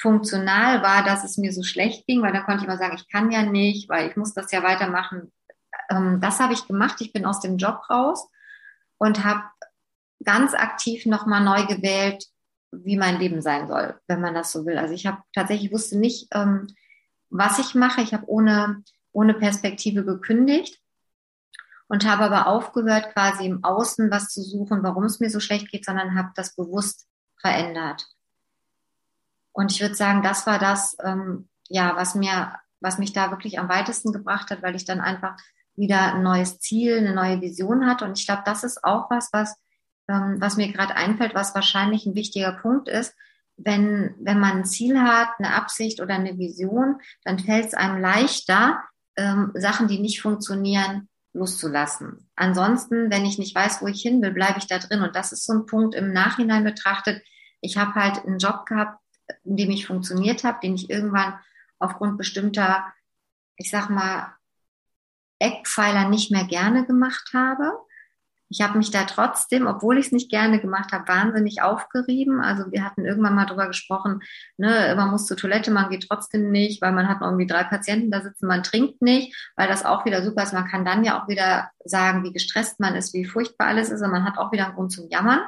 funktional 0.00 0.82
war, 0.82 1.04
dass 1.04 1.24
es 1.24 1.38
mir 1.38 1.52
so 1.52 1.62
schlecht 1.62 2.06
ging, 2.06 2.22
weil 2.22 2.32
da 2.32 2.40
konnte 2.40 2.62
ich 2.62 2.68
immer 2.68 2.78
sagen, 2.78 2.96
ich 2.96 3.08
kann 3.10 3.30
ja 3.30 3.42
nicht, 3.42 3.88
weil 3.88 4.08
ich 4.08 4.16
muss 4.16 4.34
das 4.34 4.52
ja 4.52 4.62
weitermachen. 4.62 5.32
Ähm, 5.90 6.20
das 6.20 6.40
habe 6.40 6.52
ich 6.52 6.66
gemacht. 6.66 7.00
Ich 7.00 7.12
bin 7.12 7.26
aus 7.26 7.40
dem 7.40 7.58
Job 7.58 7.82
raus 7.90 8.28
und 8.98 9.24
habe 9.24 9.42
ganz 10.24 10.54
aktiv 10.54 11.06
nochmal 11.06 11.42
neu 11.42 11.66
gewählt, 11.66 12.26
wie 12.72 12.96
mein 12.96 13.18
Leben 13.18 13.42
sein 13.42 13.68
soll, 13.68 13.98
wenn 14.06 14.20
man 14.20 14.34
das 14.34 14.52
so 14.52 14.66
will. 14.66 14.78
Also 14.78 14.94
ich 14.94 15.06
habe 15.06 15.22
tatsächlich 15.34 15.72
wusste 15.72 15.98
nicht, 15.98 16.28
ähm, 16.32 16.66
was 17.30 17.58
ich 17.58 17.74
mache. 17.74 18.00
Ich 18.02 18.12
habe 18.12 18.28
ohne, 18.28 18.82
ohne 19.12 19.34
Perspektive 19.34 20.04
gekündigt 20.04 20.80
und 21.88 22.06
habe 22.06 22.24
aber 22.24 22.46
aufgehört, 22.46 23.12
quasi 23.12 23.46
im 23.46 23.62
Außen 23.64 24.10
was 24.10 24.28
zu 24.28 24.42
suchen, 24.42 24.82
warum 24.82 25.04
es 25.04 25.20
mir 25.20 25.30
so 25.30 25.40
schlecht 25.40 25.70
geht, 25.70 25.84
sondern 25.84 26.16
habe 26.16 26.32
das 26.34 26.54
bewusst 26.54 27.06
verändert. 27.40 28.06
Und 29.52 29.72
ich 29.72 29.80
würde 29.80 29.94
sagen, 29.94 30.22
das 30.22 30.46
war 30.46 30.58
das, 30.58 30.96
ähm, 31.02 31.48
ja, 31.68 31.96
was 31.96 32.14
mir, 32.14 32.58
was 32.80 32.98
mich 32.98 33.12
da 33.12 33.30
wirklich 33.30 33.58
am 33.58 33.68
weitesten 33.68 34.12
gebracht 34.12 34.50
hat, 34.50 34.62
weil 34.62 34.74
ich 34.76 34.84
dann 34.84 35.00
einfach 35.00 35.36
wieder 35.76 36.14
ein 36.14 36.22
neues 36.22 36.58
Ziel, 36.58 36.98
eine 36.98 37.14
neue 37.14 37.40
Vision 37.40 37.86
hatte. 37.86 38.04
Und 38.04 38.18
ich 38.18 38.26
glaube, 38.26 38.42
das 38.44 38.64
ist 38.64 38.82
auch 38.84 39.10
was, 39.10 39.30
was, 39.32 39.56
ähm, 40.08 40.36
was 40.38 40.56
mir 40.56 40.72
gerade 40.72 40.96
einfällt, 40.96 41.34
was 41.34 41.54
wahrscheinlich 41.54 42.06
ein 42.06 42.14
wichtiger 42.14 42.52
Punkt 42.52 42.88
ist. 42.88 43.14
Wenn, 43.56 44.14
wenn 44.18 44.38
man 44.38 44.58
ein 44.58 44.64
Ziel 44.64 45.00
hat, 45.00 45.30
eine 45.38 45.54
Absicht 45.54 46.00
oder 46.00 46.14
eine 46.14 46.38
Vision, 46.38 47.00
dann 47.24 47.38
fällt 47.38 47.66
es 47.66 47.74
einem 47.74 48.00
leichter, 48.00 48.82
ähm, 49.16 49.52
Sachen, 49.54 49.88
die 49.88 49.98
nicht 49.98 50.20
funktionieren, 50.20 51.08
loszulassen. 51.32 52.28
Ansonsten, 52.34 53.10
wenn 53.10 53.24
ich 53.24 53.38
nicht 53.38 53.54
weiß, 53.54 53.82
wo 53.82 53.86
ich 53.86 54.02
hin 54.02 54.20
will, 54.22 54.32
bleibe 54.32 54.58
ich 54.58 54.66
da 54.66 54.78
drin. 54.78 55.02
Und 55.02 55.14
das 55.14 55.32
ist 55.32 55.44
so 55.44 55.52
ein 55.52 55.66
Punkt 55.66 55.94
im 55.94 56.12
Nachhinein 56.12 56.64
betrachtet. 56.64 57.22
Ich 57.60 57.76
habe 57.76 57.94
halt 57.94 58.24
einen 58.24 58.38
Job 58.38 58.66
gehabt, 58.66 59.00
in 59.44 59.56
dem 59.56 59.70
ich 59.70 59.86
funktioniert 59.86 60.44
habe, 60.44 60.58
den 60.62 60.74
ich 60.74 60.90
irgendwann 60.90 61.38
aufgrund 61.78 62.16
bestimmter, 62.18 62.86
ich 63.56 63.70
sag 63.70 63.90
mal, 63.90 64.35
Eckpfeiler 65.38 66.08
nicht 66.08 66.30
mehr 66.30 66.44
gerne 66.44 66.86
gemacht 66.86 67.30
habe. 67.34 67.72
Ich 68.48 68.60
habe 68.60 68.78
mich 68.78 68.92
da 68.92 69.04
trotzdem, 69.04 69.66
obwohl 69.66 69.98
ich 69.98 70.06
es 70.06 70.12
nicht 70.12 70.30
gerne 70.30 70.60
gemacht 70.60 70.92
habe, 70.92 71.08
wahnsinnig 71.08 71.62
aufgerieben. 71.62 72.40
Also 72.40 72.70
wir 72.70 72.84
hatten 72.84 73.04
irgendwann 73.04 73.34
mal 73.34 73.46
drüber 73.46 73.66
gesprochen, 73.66 74.22
ne, 74.56 74.94
man 74.96 75.10
muss 75.10 75.26
zur 75.26 75.36
Toilette, 75.36 75.72
man 75.72 75.90
geht 75.90 76.06
trotzdem 76.08 76.52
nicht, 76.52 76.80
weil 76.80 76.92
man 76.92 77.08
hat 77.08 77.22
irgendwie 77.22 77.48
drei 77.48 77.64
Patienten 77.64 78.12
da 78.12 78.22
sitzen, 78.22 78.46
man 78.46 78.62
trinkt 78.62 79.02
nicht, 79.02 79.34
weil 79.56 79.66
das 79.66 79.84
auch 79.84 80.04
wieder 80.04 80.22
super 80.22 80.44
ist. 80.44 80.52
Man 80.52 80.68
kann 80.68 80.84
dann 80.84 81.02
ja 81.02 81.20
auch 81.20 81.28
wieder 81.28 81.70
sagen, 81.84 82.22
wie 82.22 82.32
gestresst 82.32 82.78
man 82.78 82.94
ist, 82.94 83.14
wie 83.14 83.24
furchtbar 83.24 83.66
alles 83.66 83.90
ist 83.90 84.02
und 84.02 84.12
man 84.12 84.24
hat 84.24 84.38
auch 84.38 84.52
wieder 84.52 84.66
einen 84.66 84.74
Grund 84.76 84.92
zum 84.92 85.08
Jammern. 85.08 85.40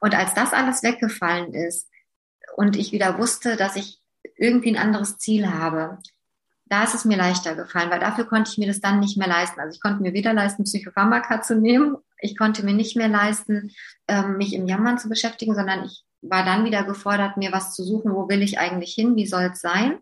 Und 0.00 0.14
als 0.14 0.34
das 0.34 0.52
alles 0.52 0.84
weggefallen 0.84 1.52
ist, 1.52 1.88
und 2.56 2.76
ich 2.76 2.92
wieder 2.92 3.18
wusste, 3.18 3.56
dass 3.56 3.76
ich 3.76 4.00
irgendwie 4.36 4.70
ein 4.70 4.82
anderes 4.82 5.18
Ziel 5.18 5.48
habe, 5.52 5.98
da 6.66 6.84
ist 6.84 6.94
es 6.94 7.04
mir 7.04 7.16
leichter 7.16 7.54
gefallen, 7.54 7.90
weil 7.90 8.00
dafür 8.00 8.24
konnte 8.24 8.50
ich 8.50 8.58
mir 8.58 8.66
das 8.66 8.80
dann 8.80 9.00
nicht 9.00 9.16
mehr 9.16 9.28
leisten. 9.28 9.60
Also 9.60 9.74
ich 9.74 9.80
konnte 9.80 10.02
mir 10.02 10.12
weder 10.12 10.32
leisten, 10.32 10.64
Psychopharmaka 10.64 11.42
zu 11.42 11.56
nehmen, 11.56 11.96
ich 12.20 12.36
konnte 12.36 12.64
mir 12.64 12.74
nicht 12.74 12.96
mehr 12.96 13.08
leisten, 13.08 13.70
ähm, 14.08 14.36
mich 14.36 14.54
im 14.54 14.66
Jammern 14.66 14.98
zu 14.98 15.08
beschäftigen, 15.08 15.54
sondern 15.54 15.84
ich 15.84 16.04
war 16.22 16.44
dann 16.44 16.64
wieder 16.64 16.82
gefordert, 16.82 17.36
mir 17.36 17.52
was 17.52 17.74
zu 17.74 17.84
suchen, 17.84 18.12
wo 18.12 18.28
will 18.28 18.42
ich 18.42 18.58
eigentlich 18.58 18.94
hin, 18.94 19.16
wie 19.16 19.26
soll 19.26 19.50
es 19.52 19.60
sein. 19.60 19.98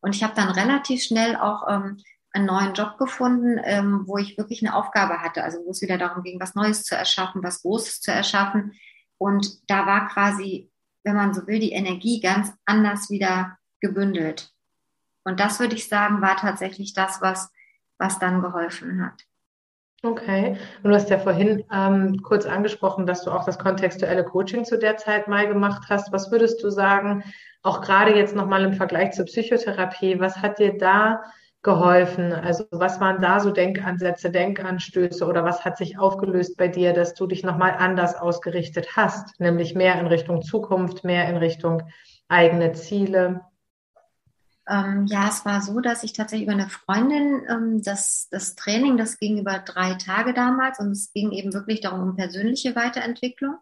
Und 0.00 0.14
ich 0.14 0.22
habe 0.22 0.34
dann 0.34 0.50
relativ 0.50 1.02
schnell 1.02 1.36
auch 1.36 1.66
ähm, 1.68 1.98
einen 2.32 2.46
neuen 2.46 2.74
Job 2.74 2.98
gefunden, 2.98 3.60
ähm, 3.64 4.04
wo 4.06 4.18
ich 4.18 4.36
wirklich 4.36 4.64
eine 4.64 4.76
Aufgabe 4.76 5.20
hatte, 5.20 5.42
also 5.42 5.58
wo 5.64 5.70
es 5.70 5.82
wieder 5.82 5.98
darum 5.98 6.22
ging, 6.22 6.40
was 6.40 6.54
Neues 6.54 6.84
zu 6.84 6.94
erschaffen, 6.94 7.42
was 7.42 7.62
Großes 7.62 8.00
zu 8.00 8.12
erschaffen. 8.12 8.72
Und 9.18 9.68
da 9.68 9.86
war 9.86 10.08
quasi 10.08 10.70
wenn 11.04 11.16
man 11.16 11.34
so 11.34 11.46
will, 11.46 11.60
die 11.60 11.72
Energie 11.72 12.20
ganz 12.20 12.52
anders 12.64 13.10
wieder 13.10 13.58
gebündelt. 13.80 14.50
Und 15.24 15.40
das 15.40 15.58
würde 15.58 15.74
ich 15.74 15.88
sagen, 15.88 16.22
war 16.22 16.36
tatsächlich 16.36 16.94
das, 16.94 17.20
was, 17.20 17.50
was 17.98 18.18
dann 18.18 18.42
geholfen 18.42 19.04
hat. 19.04 19.24
Okay. 20.04 20.58
Und 20.82 20.90
du 20.90 20.94
hast 20.94 21.08
ja 21.08 21.18
vorhin 21.18 21.64
ähm, 21.72 22.20
kurz 22.22 22.44
angesprochen, 22.44 23.06
dass 23.06 23.24
du 23.24 23.30
auch 23.30 23.44
das 23.44 23.58
kontextuelle 23.58 24.22
Coaching 24.22 24.66
zu 24.66 24.78
der 24.78 24.98
Zeit 24.98 25.28
mal 25.28 25.48
gemacht 25.48 25.84
hast. 25.88 26.12
Was 26.12 26.30
würdest 26.30 26.62
du 26.62 26.68
sagen, 26.68 27.24
auch 27.62 27.80
gerade 27.80 28.14
jetzt 28.14 28.36
nochmal 28.36 28.64
im 28.64 28.74
Vergleich 28.74 29.12
zur 29.12 29.24
Psychotherapie, 29.24 30.20
was 30.20 30.36
hat 30.36 30.58
dir 30.58 30.76
da 30.76 31.22
geholfen? 31.62 32.34
Also 32.34 32.66
was 32.70 33.00
waren 33.00 33.22
da 33.22 33.40
so 33.40 33.50
Denkansätze, 33.50 34.30
Denkanstöße 34.30 35.26
oder 35.26 35.42
was 35.42 35.64
hat 35.64 35.78
sich 35.78 35.98
aufgelöst 35.98 36.58
bei 36.58 36.68
dir, 36.68 36.92
dass 36.92 37.14
du 37.14 37.26
dich 37.26 37.42
nochmal 37.42 37.74
anders 37.78 38.14
ausgerichtet 38.14 38.96
hast, 38.96 39.40
nämlich 39.40 39.74
mehr 39.74 39.98
in 39.98 40.06
Richtung 40.06 40.42
Zukunft, 40.42 41.04
mehr 41.04 41.26
in 41.30 41.38
Richtung 41.38 41.82
eigene 42.28 42.72
Ziele? 42.72 43.40
Ähm, 44.66 45.06
ja, 45.06 45.28
es 45.28 45.44
war 45.44 45.60
so, 45.60 45.80
dass 45.80 46.04
ich 46.04 46.14
tatsächlich 46.14 46.48
über 46.48 46.58
eine 46.58 46.70
Freundin 46.70 47.42
ähm, 47.48 47.82
das, 47.82 48.28
das 48.30 48.54
Training, 48.54 48.96
das 48.96 49.18
ging 49.18 49.38
über 49.38 49.58
drei 49.58 49.94
Tage 49.94 50.32
damals 50.32 50.78
und 50.78 50.92
es 50.92 51.12
ging 51.12 51.32
eben 51.32 51.52
wirklich 51.52 51.80
darum, 51.80 52.00
um 52.00 52.16
persönliche 52.16 52.74
Weiterentwicklung. 52.74 53.58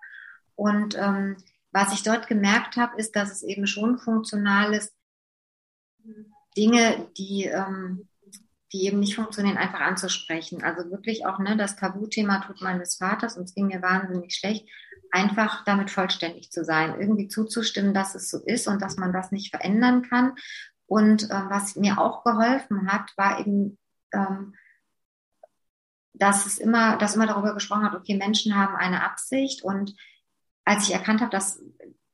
Und 0.54 0.96
ähm, 0.96 1.36
was 1.72 1.92
ich 1.92 2.02
dort 2.02 2.28
gemerkt 2.28 2.76
habe, 2.76 2.96
ist, 2.98 3.16
dass 3.16 3.32
es 3.32 3.42
eben 3.42 3.66
schon 3.66 3.98
funktional 3.98 4.74
ist, 4.74 4.94
Dinge, 6.56 7.08
die, 7.16 7.44
ähm, 7.44 8.08
die 8.72 8.86
eben 8.86 9.00
nicht 9.00 9.16
funktionieren, 9.16 9.56
einfach 9.56 9.80
anzusprechen. 9.80 10.62
Also 10.62 10.90
wirklich 10.90 11.26
auch 11.26 11.38
ne, 11.38 11.56
das 11.56 11.76
Tabuthema 11.76 12.38
Tod 12.40 12.60
meines 12.60 12.96
Vaters, 12.96 13.36
und 13.36 13.44
es 13.44 13.54
ging 13.54 13.68
mir 13.68 13.82
wahnsinnig 13.82 14.34
schlecht, 14.34 14.68
einfach 15.10 15.64
damit 15.64 15.90
vollständig 15.90 16.50
zu 16.50 16.64
sein, 16.64 16.98
irgendwie 16.98 17.28
zuzustimmen, 17.28 17.92
dass 17.92 18.14
es 18.14 18.30
so 18.30 18.38
ist 18.38 18.66
und 18.66 18.80
dass 18.80 18.96
man 18.96 19.12
das 19.12 19.30
nicht 19.30 19.50
verändern 19.54 20.02
kann. 20.02 20.34
Und 20.92 21.30
äh, 21.30 21.42
was 21.48 21.74
mir 21.74 21.96
auch 21.98 22.22
geholfen 22.22 22.92
hat, 22.92 23.12
war 23.16 23.40
eben, 23.40 23.78
ähm, 24.12 24.54
dass 26.12 26.44
es 26.44 26.58
immer, 26.58 26.98
dass 26.98 27.14
immer 27.14 27.26
darüber 27.26 27.54
gesprochen 27.54 27.84
hat, 27.84 27.94
okay, 27.94 28.14
Menschen 28.14 28.58
haben 28.58 28.76
eine 28.76 29.02
Absicht 29.02 29.64
und 29.64 29.96
als 30.66 30.86
ich 30.86 30.92
erkannt 30.92 31.22
habe, 31.22 31.30
dass 31.30 31.62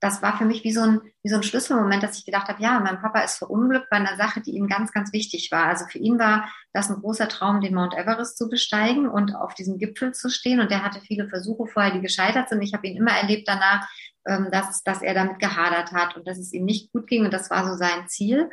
das 0.01 0.23
war 0.23 0.39
für 0.39 0.45
mich 0.45 0.63
wie 0.63 0.71
so 0.71 0.83
ein, 0.83 1.01
wie 1.25 1.29
so 1.29 1.35
ein 1.35 1.43
Schlüsselmoment, 1.43 2.05
dass 2.05 2.19
ich 2.19 2.25
gedacht 2.25 2.47
habe, 2.47 2.63
ja, 2.63 2.79
mein 2.79 3.01
Papa 3.01 3.19
ist 3.19 3.39
verunglückt 3.39 3.91
bei 3.91 3.97
einer 3.97 4.17
Sache, 4.17 4.41
die 4.41 4.53
ihm 4.53 4.69
ganz, 4.69 4.93
ganz 4.93 5.13
wichtig 5.13 5.51
war. 5.51 5.65
Also 5.65 5.87
für 5.87 5.99
ihn 5.99 6.21
war 6.21 6.49
das 6.73 6.89
ein 6.89 7.01
großer 7.01 7.29
Traum, 7.29 7.61
den 7.61 7.75
Mount 7.75 7.95
Everest 7.95 8.39
zu 8.39 8.49
besteigen 8.49 9.09
und 9.09 9.35
auf 9.35 9.55
diesem 9.55 9.77
Gipfel 9.77 10.15
zu 10.15 10.31
stehen. 10.31 10.61
Und 10.61 10.71
er 10.71 10.85
hatte 10.85 11.01
viele 11.01 11.29
Versuche 11.29 11.67
vorher, 11.67 11.91
die 11.91 12.01
gescheitert 12.01 12.49
sind. 12.49 12.63
Ich 12.63 12.75
habe 12.75 12.87
ihn 12.87 12.97
immer 12.97 13.11
erlebt 13.11 13.49
danach, 13.49 13.89
ähm, 14.25 14.49
dass, 14.53 14.85
dass 14.85 15.03
er 15.03 15.15
damit 15.15 15.41
gehadert 15.41 15.93
hat 15.93 16.17
und 16.17 16.29
dass 16.29 16.39
es 16.39 16.53
ihm 16.53 16.65
nicht 16.65 16.93
gut 16.93 17.07
ging. 17.07 17.25
Und 17.25 17.33
das 17.33 17.51
war 17.51 17.67
so 17.67 17.77
sein 17.77 18.07
Ziel. 18.09 18.51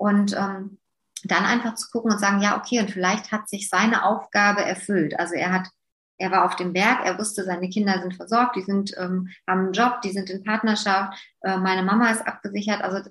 Und 0.00 0.32
ähm, 0.32 0.78
dann 1.24 1.44
einfach 1.44 1.74
zu 1.74 1.90
gucken 1.90 2.10
und 2.10 2.18
sagen, 2.18 2.40
ja, 2.40 2.56
okay, 2.56 2.80
und 2.80 2.90
vielleicht 2.90 3.32
hat 3.32 3.50
sich 3.50 3.68
seine 3.68 4.04
Aufgabe 4.04 4.64
erfüllt. 4.64 5.18
Also 5.20 5.34
er 5.34 5.52
hat 5.52 5.68
er 6.16 6.30
war 6.30 6.44
auf 6.44 6.54
dem 6.54 6.74
Berg, 6.74 7.00
er 7.02 7.18
wusste, 7.18 7.44
seine 7.44 7.70
Kinder 7.70 7.98
sind 8.02 8.14
versorgt, 8.14 8.54
die 8.54 8.62
sind, 8.62 8.92
ähm, 8.98 9.30
haben 9.48 9.60
einen 9.60 9.72
Job, 9.72 10.02
die 10.02 10.10
sind 10.10 10.28
in 10.28 10.44
Partnerschaft, 10.44 11.18
äh, 11.40 11.56
meine 11.56 11.82
Mama 11.82 12.10
ist 12.10 12.26
abgesichert. 12.26 12.82
Also 12.82 13.08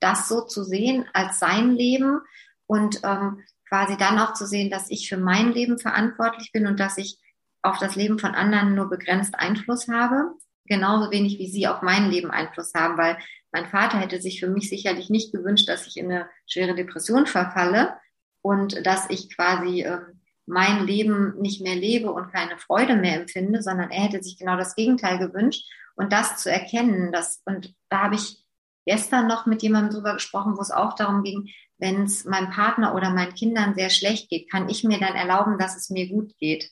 das 0.00 0.28
so 0.28 0.40
zu 0.40 0.64
sehen 0.64 1.06
als 1.12 1.38
sein 1.38 1.70
Leben 1.70 2.20
und 2.66 3.00
ähm, 3.04 3.44
quasi 3.68 3.96
dann 3.96 4.18
auch 4.18 4.32
zu 4.32 4.44
sehen, 4.44 4.70
dass 4.70 4.90
ich 4.90 5.08
für 5.08 5.18
mein 5.18 5.52
Leben 5.52 5.78
verantwortlich 5.78 6.50
bin 6.50 6.66
und 6.66 6.80
dass 6.80 6.98
ich 6.98 7.20
auf 7.62 7.78
das 7.78 7.94
Leben 7.94 8.18
von 8.18 8.34
anderen 8.34 8.74
nur 8.74 8.90
begrenzt 8.90 9.36
Einfluss 9.38 9.86
habe, 9.86 10.32
genauso 10.68 11.10
wenig 11.10 11.38
wie 11.38 11.48
sie 11.48 11.66
auf 11.66 11.82
mein 11.82 12.10
Leben 12.10 12.30
Einfluss 12.30 12.72
haben, 12.74 12.96
weil 12.98 13.18
mein 13.52 13.66
Vater 13.66 13.98
hätte 13.98 14.20
sich 14.20 14.40
für 14.40 14.48
mich 14.48 14.68
sicherlich 14.68 15.10
nicht 15.10 15.32
gewünscht, 15.32 15.68
dass 15.68 15.86
ich 15.86 15.96
in 15.96 16.10
eine 16.10 16.28
schwere 16.46 16.74
Depression 16.74 17.26
verfalle 17.26 17.94
und 18.42 18.86
dass 18.86 19.08
ich 19.10 19.34
quasi 19.34 19.82
ähm, 19.82 20.20
mein 20.46 20.86
Leben 20.86 21.38
nicht 21.40 21.60
mehr 21.62 21.76
lebe 21.76 22.10
und 22.10 22.32
keine 22.32 22.56
Freude 22.58 22.96
mehr 22.96 23.20
empfinde, 23.20 23.62
sondern 23.62 23.90
er 23.90 24.04
hätte 24.04 24.22
sich 24.22 24.38
genau 24.38 24.56
das 24.56 24.74
Gegenteil 24.74 25.18
gewünscht. 25.18 25.68
Und 25.94 26.12
das 26.12 26.38
zu 26.38 26.50
erkennen, 26.50 27.12
das, 27.12 27.42
und 27.44 27.74
da 27.88 28.04
habe 28.04 28.14
ich 28.14 28.44
gestern 28.86 29.26
noch 29.26 29.46
mit 29.46 29.62
jemandem 29.62 29.94
drüber 29.94 30.14
gesprochen, 30.14 30.56
wo 30.56 30.60
es 30.60 30.70
auch 30.70 30.94
darum 30.94 31.22
ging, 31.22 31.50
wenn 31.76 32.04
es 32.04 32.24
meinem 32.24 32.50
Partner 32.50 32.94
oder 32.94 33.10
meinen 33.10 33.34
Kindern 33.34 33.74
sehr 33.74 33.90
schlecht 33.90 34.30
geht, 34.30 34.50
kann 34.50 34.68
ich 34.68 34.84
mir 34.84 34.98
dann 34.98 35.14
erlauben, 35.14 35.58
dass 35.58 35.76
es 35.76 35.90
mir 35.90 36.08
gut 36.08 36.36
geht. 36.38 36.70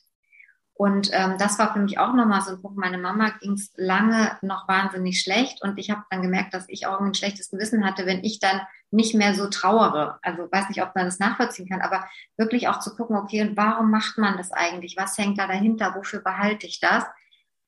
Und 0.77 1.09
ähm, 1.11 1.37
das 1.39 1.57
war 1.57 1.73
für 1.73 1.79
mich 1.79 1.97
auch 1.97 2.13
nochmal 2.13 2.41
so 2.41 2.51
ein 2.51 2.61
Punkt. 2.61 2.77
Meine 2.77 2.99
Mama 2.99 3.31
ging 3.41 3.53
es 3.53 3.71
lange 3.77 4.37
noch 4.43 4.67
wahnsinnig 4.67 5.19
schlecht 5.19 5.63
und 5.63 5.79
ich 5.79 5.89
habe 5.89 6.03
dann 6.11 6.21
gemerkt, 6.21 6.53
dass 6.53 6.69
ich 6.69 6.85
auch 6.85 7.01
ein 7.01 7.15
schlechtes 7.15 7.49
Gewissen 7.49 7.83
hatte, 7.83 8.05
wenn 8.05 8.23
ich 8.23 8.39
dann 8.39 8.61
nicht 8.91 9.15
mehr 9.15 9.33
so 9.33 9.47
trauere. 9.49 10.19
Also 10.21 10.43
weiß 10.51 10.69
nicht, 10.69 10.83
ob 10.83 10.93
man 10.93 11.05
das 11.05 11.17
nachvollziehen 11.17 11.67
kann, 11.67 11.81
aber 11.81 12.07
wirklich 12.37 12.67
auch 12.67 12.79
zu 12.79 12.95
gucken, 12.95 13.15
okay, 13.15 13.41
und 13.41 13.57
warum 13.57 13.89
macht 13.89 14.19
man 14.19 14.37
das 14.37 14.51
eigentlich? 14.51 14.95
Was 14.97 15.17
hängt 15.17 15.39
da 15.39 15.47
dahinter? 15.47 15.95
Wofür 15.95 16.19
behalte 16.19 16.67
ich 16.67 16.79
das? 16.79 17.03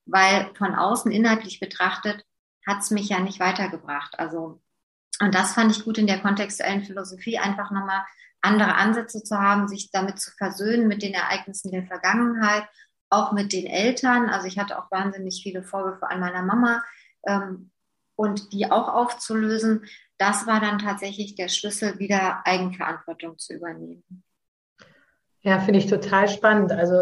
Weil 0.05 0.51
von 0.55 0.75
außen 0.75 1.11
inhaltlich 1.11 1.59
betrachtet 1.59 2.23
hat 2.67 2.81
es 2.81 2.91
mich 2.91 3.09
ja 3.09 3.19
nicht 3.19 3.39
weitergebracht. 3.39 4.19
Also 4.19 4.61
und 5.19 5.33
das 5.33 5.53
fand 5.53 5.71
ich 5.71 5.83
gut 5.83 5.97
in 5.97 6.07
der 6.07 6.19
kontextuellen 6.19 6.83
Philosophie, 6.83 7.39
einfach 7.39 7.71
nochmal 7.71 8.05
andere 8.41 8.75
Ansätze 8.75 9.23
zu 9.23 9.37
haben, 9.37 9.67
sich 9.67 9.91
damit 9.91 10.19
zu 10.19 10.31
versöhnen 10.31 10.87
mit 10.87 11.01
den 11.01 11.13
Ereignissen 11.13 11.71
der 11.71 11.87
Vergangenheit, 11.87 12.65
auch 13.09 13.31
mit 13.31 13.53
den 13.53 13.65
Eltern. 13.65 14.29
Also 14.29 14.47
ich 14.47 14.59
hatte 14.59 14.77
auch 14.77 14.91
wahnsinnig 14.91 15.41
viele 15.41 15.63
Vorwürfe 15.63 16.09
an 16.09 16.19
meiner 16.19 16.43
Mama 16.43 16.83
ähm, 17.27 17.71
und 18.15 18.53
die 18.53 18.71
auch 18.71 18.87
aufzulösen. 18.87 19.85
Das 20.17 20.47
war 20.47 20.59
dann 20.59 20.79
tatsächlich 20.79 21.35
der 21.35 21.47
Schlüssel, 21.47 21.99
wieder 21.99 22.45
Eigenverantwortung 22.45 23.37
zu 23.37 23.53
übernehmen. 23.53 24.03
Ja, 25.41 25.59
finde 25.59 25.79
ich 25.79 25.87
total 25.87 26.27
spannend. 26.27 26.71
Also, 26.71 26.95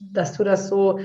dass 0.00 0.36
du 0.36 0.44
das 0.44 0.68
so 0.68 1.00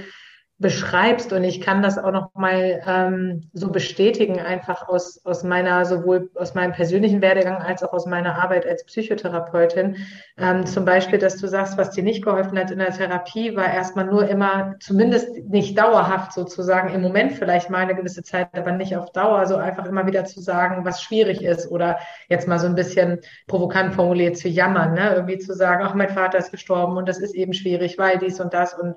beschreibst. 0.59 1.33
Und 1.33 1.43
ich 1.43 1.61
kann 1.61 1.83
das 1.83 1.99
auch 1.99 2.11
noch 2.11 2.33
mal 2.33 2.81
ähm, 2.87 3.49
so 3.53 3.69
bestätigen 3.69 4.39
einfach 4.39 4.87
aus 4.87 5.23
aus 5.23 5.43
meiner 5.43 5.85
sowohl 5.85 6.31
aus 6.33 6.55
meinem 6.55 6.71
persönlichen 6.71 7.21
Werdegang 7.21 7.57
als 7.57 7.83
auch 7.83 7.93
aus 7.93 8.07
meiner 8.07 8.41
Arbeit 8.41 8.65
als 8.65 8.83
Psychotherapeutin. 8.85 9.97
Ähm, 10.37 10.65
zum 10.65 10.83
Beispiel 10.83 11.19
dass 11.19 11.37
du 11.37 11.47
sagst 11.47 11.77
was 11.77 11.91
dir 11.91 12.03
nicht 12.03 12.23
geholfen 12.23 12.57
hat 12.57 12.71
in 12.71 12.79
der 12.79 12.91
Therapie 12.91 13.55
war 13.55 13.71
erstmal 13.71 14.05
nur 14.05 14.27
immer 14.27 14.75
zumindest 14.79 15.29
nicht 15.47 15.77
dauerhaft 15.77 16.33
sozusagen 16.33 16.89
im 16.89 17.01
Moment 17.01 17.33
vielleicht 17.33 17.69
mal 17.69 17.79
eine 17.79 17.95
gewisse 17.95 18.23
Zeit 18.23 18.49
aber 18.53 18.71
nicht 18.71 18.97
auf 18.97 19.11
Dauer. 19.11 19.45
So 19.45 19.57
einfach 19.57 19.85
immer 19.85 20.07
wieder 20.07 20.25
zu 20.25 20.41
sagen 20.41 20.85
was 20.85 21.03
schwierig 21.03 21.43
ist 21.43 21.69
oder 21.69 21.99
jetzt 22.29 22.47
mal 22.47 22.57
so 22.57 22.65
ein 22.65 22.75
bisschen 22.75 23.19
provokant 23.45 23.93
formuliert 23.93 24.37
zu 24.37 24.47
jammern 24.49 24.95
ne? 24.95 25.13
Irgendwie 25.13 25.37
zu 25.37 25.53
sagen 25.53 25.83
ach 25.85 25.93
mein 25.93 26.09
Vater 26.09 26.39
ist 26.39 26.49
gestorben 26.49 26.97
und 26.97 27.07
das 27.07 27.19
ist 27.19 27.35
eben 27.35 27.53
schwierig 27.53 27.99
weil 27.99 28.17
dies 28.17 28.39
und 28.39 28.55
das 28.55 28.73
und 28.73 28.95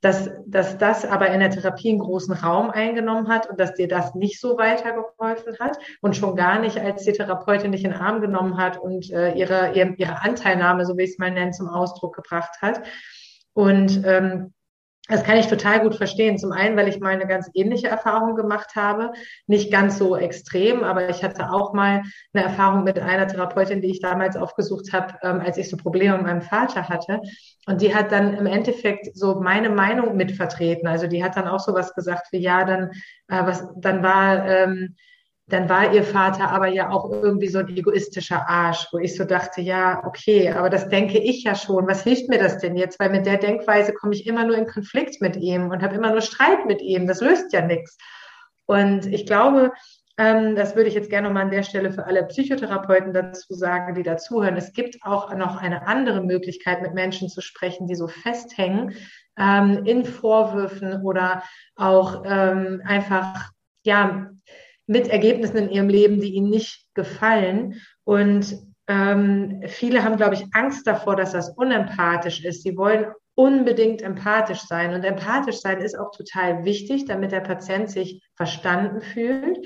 dass, 0.00 0.30
dass 0.46 0.78
das 0.78 1.04
aber 1.04 1.28
in 1.28 1.40
der 1.40 1.50
Therapie 1.50 1.90
einen 1.90 1.98
großen 1.98 2.34
Raum 2.34 2.70
eingenommen 2.70 3.28
hat 3.28 3.48
und 3.48 3.58
dass 3.58 3.74
dir 3.74 3.88
das 3.88 4.14
nicht 4.14 4.40
so 4.40 4.58
weitergeholfen 4.58 5.58
hat 5.58 5.78
und 6.00 6.16
schon 6.16 6.36
gar 6.36 6.58
nicht, 6.58 6.78
als 6.78 7.04
die 7.04 7.12
Therapeutin 7.12 7.72
dich 7.72 7.84
in 7.84 7.92
den 7.92 8.00
Arm 8.00 8.20
genommen 8.20 8.58
hat 8.58 8.78
und 8.78 9.10
äh, 9.10 9.32
ihre, 9.32 9.72
ihre, 9.72 9.94
ihre 9.96 10.22
Anteilnahme, 10.22 10.84
so 10.84 10.96
wie 10.96 11.04
ich 11.04 11.10
es 11.10 11.18
mal 11.18 11.30
nenne, 11.30 11.52
zum 11.52 11.68
Ausdruck 11.68 12.14
gebracht 12.14 12.60
hat. 12.60 12.82
Und 13.54 14.02
ähm, 14.04 14.52
das 15.08 15.22
kann 15.22 15.36
ich 15.36 15.46
total 15.46 15.80
gut 15.80 15.94
verstehen. 15.94 16.38
Zum 16.38 16.52
einen, 16.52 16.76
weil 16.76 16.88
ich 16.88 16.98
mal 16.98 17.12
eine 17.12 17.26
ganz 17.26 17.48
ähnliche 17.54 17.88
Erfahrung 17.88 18.34
gemacht 18.34 18.74
habe. 18.74 19.12
Nicht 19.46 19.70
ganz 19.70 19.98
so 19.98 20.16
extrem, 20.16 20.82
aber 20.82 21.08
ich 21.08 21.22
hatte 21.22 21.50
auch 21.50 21.72
mal 21.72 22.02
eine 22.32 22.44
Erfahrung 22.44 22.84
mit 22.84 22.98
einer 22.98 23.28
Therapeutin, 23.28 23.80
die 23.80 23.90
ich 23.90 24.00
damals 24.00 24.36
aufgesucht 24.36 24.92
habe, 24.92 25.14
ähm, 25.22 25.40
als 25.40 25.58
ich 25.58 25.70
so 25.70 25.76
Probleme 25.76 26.16
mit 26.16 26.26
meinem 26.26 26.42
Vater 26.42 26.88
hatte. 26.88 27.20
Und 27.66 27.82
die 27.82 27.94
hat 27.94 28.10
dann 28.10 28.34
im 28.34 28.46
Endeffekt 28.46 29.16
so 29.16 29.40
meine 29.40 29.70
Meinung 29.70 30.16
mitvertreten. 30.16 30.88
Also 30.88 31.06
die 31.06 31.22
hat 31.22 31.36
dann 31.36 31.48
auch 31.48 31.60
sowas 31.60 31.94
gesagt 31.94 32.28
wie, 32.32 32.38
ja, 32.38 32.64
dann, 32.64 32.90
äh, 33.28 33.46
was, 33.46 33.68
dann 33.76 34.02
war, 34.02 34.44
ähm, 34.46 34.96
dann 35.48 35.68
war 35.68 35.94
ihr 35.94 36.02
Vater 36.02 36.50
aber 36.50 36.66
ja 36.66 36.90
auch 36.90 37.08
irgendwie 37.10 37.46
so 37.46 37.60
ein 37.60 37.68
egoistischer 37.68 38.48
Arsch, 38.48 38.88
wo 38.90 38.98
ich 38.98 39.16
so 39.16 39.24
dachte, 39.24 39.60
ja, 39.60 40.02
okay, 40.04 40.50
aber 40.50 40.70
das 40.70 40.88
denke 40.88 41.18
ich 41.18 41.44
ja 41.44 41.54
schon. 41.54 41.86
Was 41.86 42.02
hilft 42.02 42.28
mir 42.28 42.38
das 42.38 42.58
denn 42.58 42.76
jetzt? 42.76 42.98
Weil 42.98 43.10
mit 43.10 43.26
der 43.26 43.38
Denkweise 43.38 43.92
komme 43.92 44.14
ich 44.14 44.26
immer 44.26 44.44
nur 44.44 44.56
in 44.56 44.66
Konflikt 44.66 45.20
mit 45.20 45.36
ihm 45.36 45.70
und 45.70 45.82
habe 45.82 45.94
immer 45.94 46.10
nur 46.10 46.20
Streit 46.20 46.66
mit 46.66 46.82
ihm. 46.82 47.06
Das 47.06 47.20
löst 47.20 47.52
ja 47.52 47.64
nichts. 47.64 47.96
Und 48.66 49.06
ich 49.06 49.24
glaube, 49.24 49.70
ähm, 50.18 50.56
das 50.56 50.74
würde 50.74 50.88
ich 50.88 50.96
jetzt 50.96 51.10
gerne 51.10 51.30
mal 51.30 51.42
an 51.42 51.50
der 51.52 51.62
Stelle 51.62 51.92
für 51.92 52.06
alle 52.06 52.24
Psychotherapeuten 52.24 53.12
dazu 53.12 53.54
sagen, 53.54 53.94
die 53.94 54.02
dazuhören. 54.02 54.56
Es 54.56 54.72
gibt 54.72 54.96
auch 55.02 55.32
noch 55.34 55.58
eine 55.58 55.86
andere 55.86 56.22
Möglichkeit, 56.22 56.82
mit 56.82 56.94
Menschen 56.94 57.28
zu 57.28 57.40
sprechen, 57.40 57.86
die 57.86 57.94
so 57.94 58.08
festhängen 58.08 58.96
ähm, 59.38 59.84
in 59.84 60.04
Vorwürfen 60.04 61.02
oder 61.02 61.44
auch 61.76 62.24
ähm, 62.26 62.82
einfach, 62.84 63.52
ja, 63.84 64.30
mit 64.86 65.08
Ergebnissen 65.08 65.56
in 65.56 65.70
ihrem 65.70 65.88
Leben, 65.88 66.20
die 66.20 66.34
ihnen 66.34 66.50
nicht 66.50 66.86
gefallen. 66.94 67.80
Und 68.04 68.56
ähm, 68.88 69.62
viele 69.66 70.04
haben, 70.04 70.16
glaube 70.16 70.34
ich, 70.34 70.44
Angst 70.52 70.86
davor, 70.86 71.16
dass 71.16 71.32
das 71.32 71.50
unempathisch 71.56 72.44
ist. 72.44 72.62
Sie 72.62 72.76
wollen 72.76 73.06
unbedingt 73.34 74.00
empathisch 74.02 74.62
sein. 74.62 74.94
Und 74.94 75.04
empathisch 75.04 75.60
sein 75.60 75.80
ist 75.80 75.98
auch 75.98 76.10
total 76.10 76.64
wichtig, 76.64 77.04
damit 77.04 77.32
der 77.32 77.40
Patient 77.40 77.90
sich 77.90 78.22
verstanden 78.34 79.00
fühlt. 79.00 79.58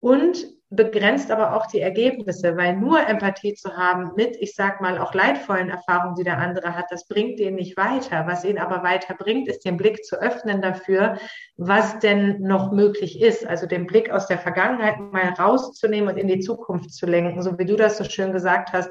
Und 0.00 0.46
begrenzt 0.70 1.30
aber 1.30 1.54
auch 1.56 1.66
die 1.66 1.80
Ergebnisse, 1.80 2.56
weil 2.56 2.76
nur 2.76 3.06
Empathie 3.06 3.54
zu 3.54 3.74
haben 3.76 4.12
mit, 4.16 4.36
ich 4.38 4.54
sag 4.54 4.82
mal, 4.82 4.98
auch 4.98 5.14
leidvollen 5.14 5.70
Erfahrungen, 5.70 6.14
die 6.14 6.24
der 6.24 6.38
andere 6.38 6.76
hat, 6.76 6.86
das 6.90 7.06
bringt 7.06 7.38
den 7.38 7.54
nicht 7.54 7.76
weiter. 7.78 8.26
Was 8.26 8.44
ihn 8.44 8.58
aber 8.58 8.82
weiterbringt, 8.82 9.48
ist 9.48 9.64
den 9.64 9.78
Blick 9.78 10.04
zu 10.04 10.20
öffnen 10.20 10.60
dafür, 10.60 11.16
was 11.56 11.98
denn 12.00 12.42
noch 12.42 12.70
möglich 12.70 13.20
ist. 13.20 13.46
Also 13.46 13.66
den 13.66 13.86
Blick 13.86 14.10
aus 14.10 14.26
der 14.26 14.38
Vergangenheit 14.38 14.98
mal 15.00 15.30
rauszunehmen 15.30 16.10
und 16.10 16.18
in 16.18 16.28
die 16.28 16.40
Zukunft 16.40 16.92
zu 16.92 17.06
lenken, 17.06 17.42
so 17.42 17.58
wie 17.58 17.64
du 17.64 17.76
das 17.76 17.96
so 17.96 18.04
schön 18.04 18.32
gesagt 18.32 18.72
hast, 18.74 18.90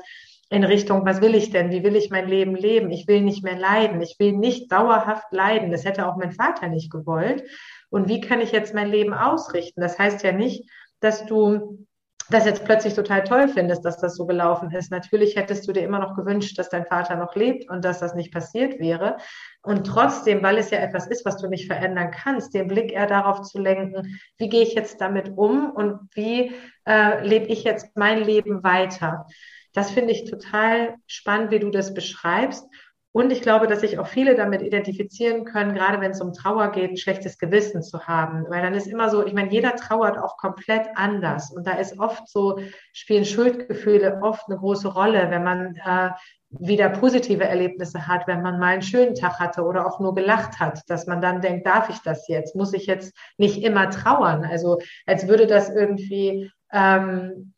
in 0.50 0.64
Richtung, 0.64 1.06
was 1.06 1.22
will 1.22 1.36
ich 1.36 1.50
denn? 1.50 1.72
Wie 1.72 1.84
will 1.84 1.98
ich 1.98 2.10
mein 2.10 2.28
Leben 2.28 2.56
leben? 2.56 2.90
Ich 2.90 3.08
will 3.08 3.22
nicht 3.22 3.44
mehr 3.44 3.58
leiden. 3.58 4.02
Ich 4.02 4.16
will 4.18 4.32
nicht 4.32 4.72
dauerhaft 4.72 5.28
leiden. 5.32 5.72
Das 5.72 5.84
hätte 5.84 6.08
auch 6.08 6.16
mein 6.16 6.32
Vater 6.32 6.70
nicht 6.70 6.90
gewollt. 6.90 7.44
Und 7.90 8.10
wie 8.10 8.22
kann 8.22 8.42
ich 8.42 8.52
jetzt 8.52 8.74
mein 8.74 8.90
Leben 8.90 9.14
ausrichten? 9.14 9.82
Das 9.82 9.98
heißt 9.98 10.24
ja 10.24 10.32
nicht, 10.32 10.70
dass 11.00 11.26
du 11.26 11.88
das 12.30 12.46
jetzt 12.46 12.66
plötzlich 12.66 12.94
total 12.94 13.24
toll 13.24 13.48
findest, 13.48 13.86
dass 13.86 13.98
das 14.00 14.16
so 14.16 14.26
gelaufen 14.26 14.72
ist. 14.72 14.92
Natürlich 14.92 15.36
hättest 15.36 15.68
du 15.68 15.72
dir 15.72 15.84
immer 15.84 16.00
noch 16.00 16.16
gewünscht, 16.16 16.58
dass 16.60 16.70
dein 16.70 16.86
Vater 16.86 17.16
noch 17.16 17.36
lebt 17.36 17.70
und 17.70 17.86
dass 17.86 18.00
das 18.00 18.16
nicht 18.16 18.34
passiert 18.34 18.80
wäre. 18.80 19.18
Und 19.62 19.88
trotzdem, 19.88 20.44
weil 20.44 20.58
es 20.58 20.70
ja 20.70 20.80
etwas 20.80 21.08
ist, 21.08 21.26
was 21.26 21.38
du 21.38 21.48
nicht 21.48 21.68
verändern 21.68 22.12
kannst, 22.12 22.54
den 22.54 22.68
Blick 22.68 22.92
eher 22.92 23.08
darauf 23.08 23.44
zu 23.44 23.60
lenken, 23.60 24.20
wie 24.38 24.50
gehe 24.50 24.64
ich 24.64 24.74
jetzt 24.74 25.00
damit 25.00 25.38
um 25.38 25.72
und 25.72 26.00
wie 26.14 26.54
äh, 26.86 27.26
lebe 27.26 27.46
ich 27.48 27.64
jetzt 27.64 27.96
mein 27.96 28.24
Leben 28.24 28.64
weiter. 28.64 29.26
Das 29.74 29.92
finde 29.92 30.12
ich 30.12 30.30
total 30.30 30.96
spannend, 31.06 31.52
wie 31.52 31.60
du 31.60 31.70
das 31.70 31.94
beschreibst. 31.94 32.66
Und 33.14 33.32
ich 33.32 33.42
glaube, 33.42 33.68
dass 33.68 33.80
sich 33.80 33.98
auch 33.98 34.08
viele 34.08 34.36
damit 34.36 34.62
identifizieren 34.62 35.44
können, 35.46 35.74
gerade 35.74 36.00
wenn 36.02 36.12
es 36.12 36.22
um 36.22 36.34
Trauer 36.34 36.72
geht, 36.72 36.92
ein 36.92 36.98
schlechtes 36.98 37.40
Gewissen 37.40 37.82
zu 37.82 38.06
haben. 38.06 38.46
Weil 38.50 38.62
dann 38.62 38.76
ist 38.76 38.88
immer 38.88 39.10
so, 39.10 39.26
ich 39.26 39.34
meine, 39.34 39.52
jeder 39.52 39.76
trauert 39.76 40.18
auch 40.18 40.38
komplett 40.38 40.88
anders. 40.96 41.52
Und 41.52 41.66
da 41.66 41.74
ist 41.74 41.98
oft 42.00 42.28
so, 42.30 42.60
spielen 42.94 43.26
Schuldgefühle 43.26 44.20
oft 44.22 44.48
eine 44.48 44.58
große 44.58 44.90
Rolle, 44.90 45.32
wenn 45.32 45.44
man 45.44 45.76
äh, 45.84 46.12
wieder 46.50 46.90
positive 46.90 47.44
Erlebnisse 47.44 48.08
hat, 48.08 48.28
wenn 48.28 48.42
man 48.42 48.60
mal 48.60 48.74
einen 48.74 48.82
schönen 48.82 49.16
Tag 49.16 49.40
hatte 49.40 49.64
oder 49.64 49.86
auch 49.86 50.00
nur 50.00 50.16
gelacht 50.16 50.60
hat, 50.60 50.82
dass 50.88 51.08
man 51.08 51.22
dann 51.22 51.42
denkt, 51.42 51.66
darf 51.66 51.90
ich 51.90 52.00
das 52.00 52.28
jetzt? 52.28 52.56
Muss 52.56 52.74
ich 52.74 52.86
jetzt 52.86 53.16
nicht 53.38 53.64
immer 53.64 53.90
trauern? 53.90 54.46
Also 54.46 54.80
als 55.06 55.28
würde 55.28 55.48
das 55.48 55.70
irgendwie 55.70 56.52
ähm, 56.72 57.54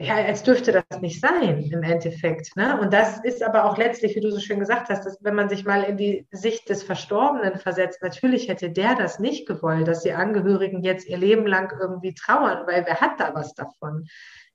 ja, 0.00 0.14
als 0.14 0.44
dürfte 0.44 0.70
das 0.70 1.00
nicht 1.00 1.20
sein 1.20 1.60
im 1.72 1.82
Endeffekt. 1.82 2.54
Ne? 2.56 2.80
Und 2.80 2.92
das 2.92 3.22
ist 3.24 3.42
aber 3.42 3.64
auch 3.64 3.76
letztlich, 3.76 4.14
wie 4.14 4.20
du 4.20 4.30
so 4.30 4.38
schön 4.38 4.60
gesagt 4.60 4.90
hast, 4.90 5.04
dass 5.04 5.18
wenn 5.24 5.34
man 5.34 5.48
sich 5.48 5.64
mal 5.64 5.82
in 5.82 5.96
die 5.96 6.24
Sicht 6.30 6.68
des 6.68 6.84
Verstorbenen 6.84 7.58
versetzt, 7.58 8.00
natürlich 8.00 8.48
hätte 8.48 8.70
der 8.70 8.94
das 8.94 9.18
nicht 9.18 9.48
gewollt, 9.48 9.88
dass 9.88 10.04
die 10.04 10.12
Angehörigen 10.12 10.82
jetzt 10.82 11.08
ihr 11.08 11.18
Leben 11.18 11.48
lang 11.48 11.76
irgendwie 11.80 12.14
trauern, 12.14 12.64
weil 12.68 12.86
wer 12.86 13.00
hat 13.00 13.18
da 13.18 13.34
was 13.34 13.54
davon? 13.54 14.06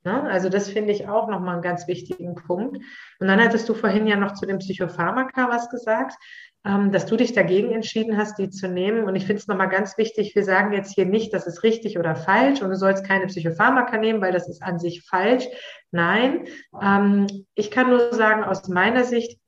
Ne? 0.06 0.24
Also 0.24 0.48
das 0.48 0.70
finde 0.70 0.94
ich 0.94 1.10
auch 1.10 1.28
nochmal 1.28 1.56
einen 1.56 1.62
ganz 1.62 1.88
wichtigen 1.90 2.36
Punkt. 2.36 2.78
Und 3.20 3.28
dann 3.28 3.44
hattest 3.44 3.68
du 3.68 3.74
vorhin 3.74 4.08
ja 4.08 4.16
noch 4.16 4.36
zu 4.36 4.46
dem 4.46 4.60
Psychopharmaka 4.60 5.50
was 5.50 5.70
gesagt 5.70 6.16
dass 6.64 7.06
du 7.06 7.18
dich 7.18 7.34
dagegen 7.34 7.72
entschieden 7.72 8.18
hast, 8.18 8.40
die 8.40 8.50
zu 8.50 8.70
nehmen. 8.70 9.04
Und 9.04 9.16
ich 9.16 9.26
finde 9.26 9.42
es 9.42 9.48
nochmal 9.48 9.68
ganz 9.68 9.98
wichtig, 9.98 10.34
wir 10.34 10.46
sagen 10.46 10.72
jetzt 10.72 10.96
hier 10.96 11.06
nicht, 11.06 11.34
das 11.34 11.46
ist 11.46 11.62
richtig 11.64 12.00
oder 12.00 12.16
falsch 12.16 12.62
und 12.62 12.70
du 12.70 12.78
sollst 12.78 13.06
keine 13.06 13.28
Psychopharmaka 13.28 13.98
nehmen, 13.98 14.22
weil 14.22 14.32
das 14.32 14.48
ist 14.48 14.64
an 14.64 14.80
sich 14.80 15.04
falsch. 15.04 15.46
Nein, 15.92 16.46
ähm, 16.82 17.28
ich 17.56 17.70
kann 17.70 17.90
nur 17.90 18.14
sagen, 18.14 18.46
aus 18.46 18.70
meiner 18.70 19.04
Sicht, 19.04 19.40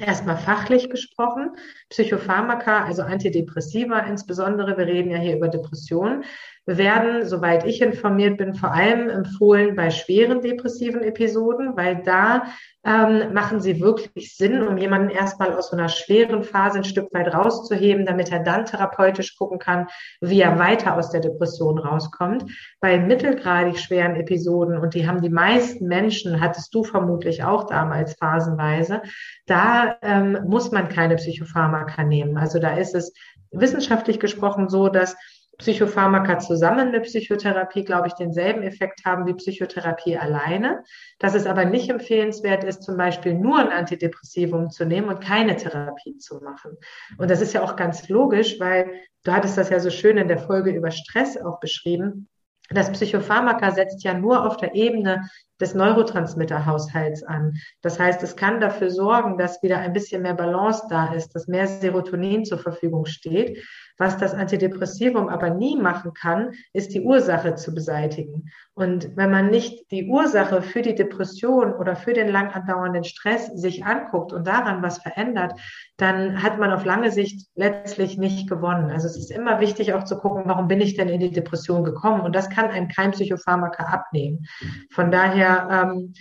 Erstmal 0.00 0.38
fachlich 0.38 0.88
gesprochen, 0.88 1.50
Psychopharmaka, 1.90 2.84
also 2.84 3.02
Antidepressiva 3.02 3.98
insbesondere, 3.98 4.78
wir 4.78 4.86
reden 4.86 5.10
ja 5.10 5.18
hier 5.18 5.36
über 5.36 5.48
Depressionen, 5.48 6.24
werden, 6.66 7.26
soweit 7.26 7.66
ich 7.66 7.82
informiert 7.82 8.38
bin, 8.38 8.54
vor 8.54 8.72
allem 8.72 9.08
empfohlen 9.08 9.74
bei 9.74 9.90
schweren 9.90 10.40
depressiven 10.40 11.02
Episoden, 11.02 11.76
weil 11.76 12.02
da 12.04 12.44
ähm, 12.84 13.32
machen 13.32 13.60
sie 13.60 13.80
wirklich 13.80 14.36
Sinn, 14.36 14.66
um 14.66 14.76
jemanden 14.76 15.10
erstmal 15.10 15.52
aus 15.54 15.70
so 15.70 15.76
einer 15.76 15.88
schweren 15.88 16.42
Phase 16.42 16.78
ein 16.78 16.84
Stück 16.84 17.12
weit 17.12 17.32
rauszuheben, 17.32 18.06
damit 18.06 18.30
er 18.30 18.40
dann 18.40 18.66
therapeutisch 18.66 19.36
gucken 19.36 19.58
kann, 19.58 19.86
wie 20.20 20.40
er 20.40 20.58
weiter 20.58 20.96
aus 20.96 21.10
der 21.10 21.20
Depression 21.20 21.78
rauskommt. 21.78 22.44
Bei 22.80 22.98
mittelgradig 22.98 23.78
schweren 23.78 24.16
Episoden, 24.16 24.78
und 24.78 24.94
die 24.94 25.06
haben 25.06 25.20
die 25.20 25.30
meisten 25.30 25.86
Menschen, 25.86 26.40
hattest 26.40 26.74
du 26.74 26.84
vermutlich 26.84 27.42
auch 27.44 27.66
damals 27.66 28.14
phasenweise, 28.14 29.02
da 29.46 29.96
ähm, 30.02 30.38
muss 30.46 30.70
man 30.70 30.88
keine 30.88 31.16
Psychopharmaka 31.16 32.04
nehmen. 32.04 32.36
Also 32.36 32.58
da 32.58 32.76
ist 32.76 32.94
es 32.94 33.12
wissenschaftlich 33.52 34.18
gesprochen 34.18 34.68
so, 34.68 34.88
dass 34.88 35.16
Psychopharmaka 35.62 36.40
zusammen 36.40 36.90
mit 36.90 37.04
Psychotherapie, 37.04 37.84
glaube 37.84 38.08
ich, 38.08 38.14
denselben 38.14 38.64
Effekt 38.64 39.04
haben 39.04 39.26
wie 39.26 39.34
Psychotherapie 39.34 40.18
alleine. 40.18 40.82
Dass 41.20 41.34
es 41.34 41.46
aber 41.46 41.64
nicht 41.64 41.88
empfehlenswert 41.88 42.64
ist, 42.64 42.82
zum 42.82 42.96
Beispiel 42.96 43.34
nur 43.34 43.58
ein 43.60 43.68
Antidepressivum 43.68 44.70
zu 44.70 44.84
nehmen 44.84 45.08
und 45.08 45.20
keine 45.20 45.54
Therapie 45.54 46.18
zu 46.18 46.40
machen. 46.40 46.76
Und 47.16 47.30
das 47.30 47.40
ist 47.40 47.52
ja 47.52 47.62
auch 47.62 47.76
ganz 47.76 48.08
logisch, 48.08 48.58
weil 48.58 48.90
du 49.22 49.32
hattest 49.32 49.56
das 49.56 49.70
ja 49.70 49.78
so 49.78 49.90
schön 49.90 50.16
in 50.16 50.26
der 50.26 50.38
Folge 50.38 50.72
über 50.72 50.90
Stress 50.90 51.36
auch 51.36 51.60
beschrieben. 51.60 52.28
Das 52.70 52.90
Psychopharmaka 52.90 53.70
setzt 53.70 54.02
ja 54.02 54.14
nur 54.14 54.44
auf 54.44 54.56
der 54.56 54.74
Ebene 54.74 55.28
des 55.60 55.74
Neurotransmitterhaushalts 55.74 57.22
an. 57.22 57.54
Das 57.82 58.00
heißt, 58.00 58.22
es 58.22 58.34
kann 58.34 58.60
dafür 58.60 58.90
sorgen, 58.90 59.38
dass 59.38 59.62
wieder 59.62 59.78
ein 59.78 59.92
bisschen 59.92 60.22
mehr 60.22 60.34
Balance 60.34 60.86
da 60.88 61.12
ist, 61.12 61.34
dass 61.34 61.46
mehr 61.46 61.68
Serotonin 61.68 62.44
zur 62.44 62.58
Verfügung 62.58 63.06
steht. 63.06 63.62
Was 63.98 64.16
das 64.16 64.34
Antidepressivum 64.34 65.28
aber 65.28 65.50
nie 65.50 65.76
machen 65.76 66.14
kann, 66.14 66.52
ist 66.72 66.94
die 66.94 67.02
Ursache 67.02 67.54
zu 67.54 67.74
beseitigen. 67.74 68.50
Und 68.74 69.16
wenn 69.16 69.30
man 69.30 69.50
nicht 69.50 69.90
die 69.90 70.08
Ursache 70.08 70.62
für 70.62 70.82
die 70.82 70.94
Depression 70.94 71.72
oder 71.72 71.94
für 71.94 72.12
den 72.12 72.28
lang 72.28 72.50
andauernden 72.50 73.04
Stress 73.04 73.46
sich 73.48 73.84
anguckt 73.84 74.32
und 74.32 74.46
daran 74.46 74.82
was 74.82 74.98
verändert, 74.98 75.52
dann 75.96 76.42
hat 76.42 76.58
man 76.58 76.72
auf 76.72 76.84
lange 76.84 77.10
Sicht 77.10 77.48
letztlich 77.54 78.18
nicht 78.18 78.48
gewonnen. 78.48 78.90
Also 78.90 79.06
es 79.06 79.16
ist 79.16 79.30
immer 79.30 79.60
wichtig 79.60 79.94
auch 79.94 80.04
zu 80.04 80.18
gucken, 80.18 80.44
warum 80.46 80.68
bin 80.68 80.80
ich 80.80 80.96
denn 80.96 81.08
in 81.08 81.20
die 81.20 81.30
Depression 81.30 81.84
gekommen? 81.84 82.22
Und 82.22 82.34
das 82.34 82.50
kann 82.50 82.70
einem 82.70 82.88
kein 82.88 83.10
Psychopharmaka 83.12 83.84
abnehmen. 83.84 84.46
Von 84.90 85.10
daher, 85.10 85.68
ähm, 85.70 86.14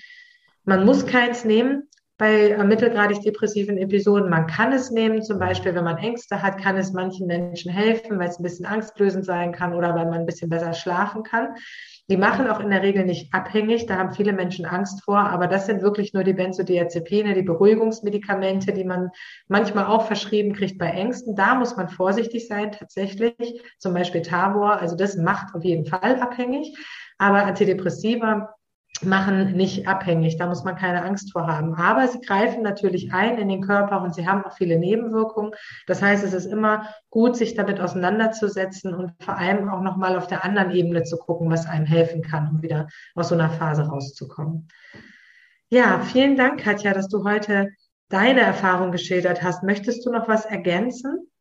man 0.63 0.85
muss 0.85 1.05
keins 1.05 1.45
nehmen 1.45 1.87
bei 2.21 2.55
mittelgradig 2.63 3.21
depressiven 3.21 3.79
Episoden. 3.79 4.29
Man 4.29 4.45
kann 4.45 4.71
es 4.73 4.91
nehmen, 4.91 5.23
zum 5.23 5.39
Beispiel, 5.39 5.73
wenn 5.73 5.85
man 5.85 5.97
Ängste 5.97 6.43
hat, 6.43 6.59
kann 6.59 6.77
es 6.77 6.93
manchen 6.93 7.25
Menschen 7.25 7.71
helfen, 7.71 8.19
weil 8.19 8.29
es 8.29 8.37
ein 8.37 8.43
bisschen 8.43 8.67
angstlösend 8.67 9.25
sein 9.25 9.51
kann 9.51 9.73
oder 9.73 9.95
weil 9.95 10.05
man 10.05 10.19
ein 10.19 10.25
bisschen 10.27 10.47
besser 10.47 10.73
schlafen 10.73 11.23
kann. 11.23 11.55
Die 12.11 12.17
machen 12.17 12.47
auch 12.47 12.59
in 12.59 12.69
der 12.69 12.83
Regel 12.83 13.05
nicht 13.05 13.33
abhängig, 13.33 13.87
da 13.87 13.97
haben 13.97 14.11
viele 14.11 14.33
Menschen 14.33 14.65
Angst 14.67 15.03
vor, 15.03 15.17
aber 15.17 15.47
das 15.47 15.65
sind 15.65 15.81
wirklich 15.81 16.13
nur 16.13 16.23
die 16.23 16.33
Benzodiazepine, 16.33 17.33
die 17.33 17.41
Beruhigungsmedikamente, 17.41 18.71
die 18.71 18.83
man 18.83 19.09
manchmal 19.47 19.85
auch 19.85 20.05
verschrieben 20.05 20.53
kriegt 20.53 20.77
bei 20.77 20.91
Ängsten. 20.91 21.35
Da 21.35 21.55
muss 21.55 21.75
man 21.75 21.89
vorsichtig 21.89 22.47
sein, 22.47 22.71
tatsächlich, 22.71 23.63
zum 23.79 23.95
Beispiel 23.95 24.21
Tabor, 24.21 24.79
also 24.79 24.95
das 24.95 25.17
macht 25.17 25.55
auf 25.55 25.63
jeden 25.63 25.87
Fall 25.87 26.19
abhängig, 26.19 26.77
aber 27.17 27.45
Antidepressiva 27.45 28.53
machen 29.03 29.53
nicht 29.53 29.87
abhängig. 29.87 30.37
Da 30.37 30.47
muss 30.47 30.63
man 30.63 30.75
keine 30.75 31.03
Angst 31.03 31.31
vor 31.31 31.47
haben. 31.47 31.75
Aber 31.75 32.07
sie 32.07 32.21
greifen 32.21 32.61
natürlich 32.63 33.13
ein 33.13 33.37
in 33.37 33.49
den 33.49 33.61
Körper 33.61 34.01
und 34.01 34.13
sie 34.13 34.27
haben 34.27 34.43
auch 34.45 34.55
viele 34.55 34.77
Nebenwirkungen. 34.77 35.53
Das 35.87 36.01
heißt, 36.01 36.23
es 36.23 36.33
ist 36.33 36.45
immer 36.45 36.89
gut, 37.09 37.35
sich 37.35 37.55
damit 37.55 37.79
auseinanderzusetzen 37.79 38.93
und 38.93 39.11
vor 39.23 39.37
allem 39.37 39.69
auch 39.69 39.81
nochmal 39.81 40.17
auf 40.17 40.27
der 40.27 40.45
anderen 40.45 40.71
Ebene 40.71 41.03
zu 41.03 41.17
gucken, 41.17 41.49
was 41.49 41.67
einem 41.67 41.85
helfen 41.85 42.21
kann, 42.21 42.49
um 42.49 42.61
wieder 42.61 42.87
aus 43.15 43.29
so 43.29 43.35
einer 43.35 43.49
Phase 43.49 43.83
rauszukommen. 43.83 44.67
Ja, 45.69 46.01
vielen 46.01 46.35
Dank, 46.35 46.59
Katja, 46.59 46.93
dass 46.93 47.07
du 47.07 47.23
heute 47.23 47.69
deine 48.09 48.41
Erfahrung 48.41 48.91
geschildert 48.91 49.41
hast. 49.41 49.63
Möchtest 49.63 50.05
du 50.05 50.11
noch 50.11 50.27
was 50.27 50.45
ergänzen? 50.45 51.31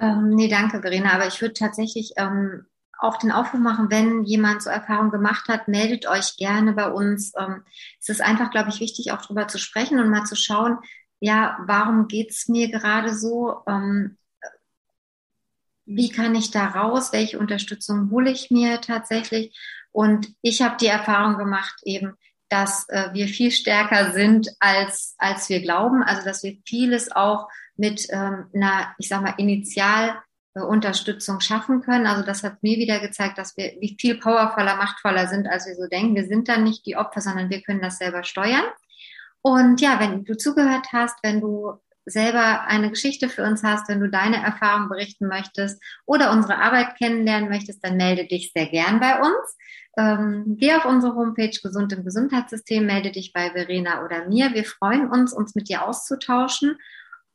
Ähm, 0.00 0.30
nee, 0.30 0.48
danke, 0.48 0.80
Verena. 0.80 1.12
Aber 1.12 1.26
ich 1.26 1.40
würde 1.40 1.54
tatsächlich 1.54 2.12
ähm, 2.16 2.64
auch 2.98 3.16
den 3.18 3.32
Aufruf 3.32 3.60
machen, 3.60 3.90
wenn 3.90 4.24
jemand 4.24 4.62
so 4.62 4.70
Erfahrung 4.70 5.10
gemacht 5.10 5.48
hat, 5.48 5.68
meldet 5.68 6.06
euch 6.06 6.36
gerne 6.36 6.72
bei 6.72 6.90
uns. 6.90 7.32
Ähm, 7.38 7.62
es 8.00 8.08
ist 8.08 8.20
einfach, 8.20 8.50
glaube 8.50 8.70
ich, 8.70 8.80
wichtig, 8.80 9.12
auch 9.12 9.22
darüber 9.22 9.48
zu 9.48 9.58
sprechen 9.58 10.00
und 10.00 10.10
mal 10.10 10.24
zu 10.24 10.36
schauen, 10.36 10.78
ja, 11.20 11.58
warum 11.66 12.08
geht's 12.08 12.48
mir 12.48 12.70
gerade 12.70 13.14
so? 13.14 13.62
Ähm, 13.66 14.16
wie 15.84 16.10
kann 16.10 16.34
ich 16.34 16.50
da 16.50 16.66
raus? 16.66 17.12
Welche 17.12 17.38
Unterstützung 17.38 18.10
hole 18.10 18.30
ich 18.30 18.50
mir 18.50 18.80
tatsächlich? 18.80 19.56
Und 19.90 20.28
ich 20.42 20.60
habe 20.62 20.76
die 20.76 20.86
Erfahrung 20.86 21.38
gemacht 21.38 21.80
eben, 21.84 22.14
dass 22.48 22.88
äh, 22.88 23.10
wir 23.12 23.28
viel 23.28 23.50
stärker 23.50 24.12
sind, 24.12 24.48
als, 24.60 25.14
als 25.18 25.48
wir 25.48 25.60
glauben. 25.60 26.02
Also, 26.02 26.24
dass 26.24 26.42
wir 26.42 26.58
vieles 26.66 27.10
auch 27.10 27.48
mit 27.76 28.06
ähm, 28.10 28.46
einer, 28.54 28.94
ich 28.98 29.08
sag 29.08 29.22
mal, 29.22 29.34
initial 29.38 30.20
Unterstützung 30.54 31.40
schaffen 31.40 31.82
können. 31.82 32.06
Also 32.06 32.24
das 32.24 32.42
hat 32.42 32.62
mir 32.62 32.76
wieder 32.78 33.00
gezeigt, 33.00 33.38
dass 33.38 33.56
wir 33.56 33.74
wie 33.80 33.96
viel 34.00 34.18
powervoller, 34.18 34.76
machtvoller 34.76 35.28
sind, 35.28 35.46
als 35.46 35.66
wir 35.66 35.74
so 35.76 35.86
denken. 35.86 36.16
Wir 36.16 36.26
sind 36.26 36.48
dann 36.48 36.64
nicht 36.64 36.84
die 36.86 36.96
Opfer, 36.96 37.20
sondern 37.20 37.50
wir 37.50 37.62
können 37.62 37.80
das 37.80 37.98
selber 37.98 38.24
steuern. 38.24 38.64
Und 39.42 39.80
ja, 39.80 40.00
wenn 40.00 40.24
du 40.24 40.36
zugehört 40.36 40.86
hast, 40.92 41.16
wenn 41.22 41.40
du 41.40 41.74
selber 42.04 42.62
eine 42.62 42.90
Geschichte 42.90 43.28
für 43.28 43.44
uns 43.44 43.62
hast, 43.62 43.88
wenn 43.88 44.00
du 44.00 44.08
deine 44.08 44.42
Erfahrungen 44.42 44.88
berichten 44.88 45.28
möchtest 45.28 45.82
oder 46.06 46.32
unsere 46.32 46.58
Arbeit 46.58 46.96
kennenlernen 46.96 47.48
möchtest, 47.48 47.84
dann 47.84 47.96
melde 47.96 48.26
dich 48.26 48.52
sehr 48.52 48.66
gern 48.66 48.98
bei 48.98 49.20
uns. 49.20 49.56
Ähm, 49.96 50.56
geh 50.58 50.74
auf 50.74 50.84
unsere 50.84 51.14
Homepage 51.14 51.58
Gesund 51.62 51.92
im 51.92 52.04
Gesundheitssystem, 52.04 52.86
melde 52.86 53.10
dich 53.10 53.32
bei 53.32 53.50
Verena 53.50 54.04
oder 54.04 54.26
mir. 54.26 54.54
Wir 54.54 54.64
freuen 54.64 55.10
uns, 55.10 55.32
uns 55.32 55.54
mit 55.54 55.68
dir 55.68 55.84
auszutauschen 55.84 56.78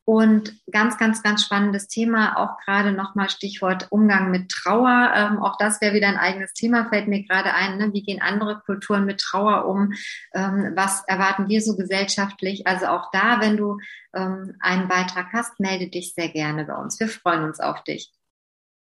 und 0.06 0.54
ganz, 0.72 0.98
ganz, 0.98 1.24
ganz 1.24 1.44
spannendes 1.44 1.88
Thema, 1.88 2.38
auch 2.38 2.58
gerade 2.66 2.92
nochmal 2.92 3.30
Stichwort 3.30 3.88
Umgang 3.90 4.32
mit 4.32 4.50
Trauer. 4.50 5.14
Ähm, 5.16 5.42
auch 5.42 5.58
das 5.58 5.80
wäre 5.80 5.94
wieder 5.94 6.10
ein 6.10 6.18
eigenes 6.18 6.54
Thema, 6.54 6.90
fällt 6.90 7.08
mir 7.08 7.24
gerade 7.24 7.54
ein. 7.54 7.78
Ne? 7.78 7.94
Wie 7.94 8.04
gehen 8.04 8.22
andere 8.22 8.62
Kulturen 8.66 9.06
mit 9.06 9.22
Trauer 9.22 9.66
um? 9.66 9.94
Ähm, 10.34 10.74
was 10.76 11.04
erwarten 11.08 11.48
wir 11.48 11.62
so 11.62 11.78
gesellschaftlich? 11.78 12.68
Also 12.68 12.88
auch 12.88 13.12
da, 13.12 13.40
wenn 13.40 13.56
du 13.56 13.78
ähm, 14.14 14.56
einen 14.60 14.90
Beitrag 14.90 15.28
hast, 15.32 15.60
melde 15.60 15.88
dich 15.88 16.14
sehr 16.14 16.30
gerne 16.30 16.66
bei 16.66 16.76
uns. 16.76 17.00
Wir 17.00 17.08
freuen 17.08 17.46
uns 17.46 17.62
auf 17.62 17.84
dich. 17.84 18.12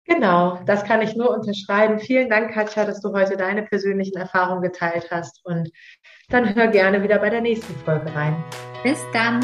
Genau, 0.05 0.59
das 0.65 0.83
kann 0.83 1.01
ich 1.01 1.15
nur 1.15 1.29
unterschreiben. 1.29 1.99
Vielen 1.99 2.29
Dank, 2.29 2.53
Katja, 2.53 2.85
dass 2.85 3.01
du 3.01 3.13
heute 3.13 3.37
deine 3.37 3.63
persönlichen 3.63 4.17
Erfahrungen 4.17 4.61
geteilt 4.61 5.09
hast. 5.11 5.45
Und 5.45 5.71
dann 6.29 6.55
hör 6.55 6.67
gerne 6.67 7.03
wieder 7.03 7.19
bei 7.19 7.29
der 7.29 7.41
nächsten 7.41 7.75
Folge 7.85 8.13
rein. 8.15 8.43
Bis 8.83 8.99
dann. 9.13 9.41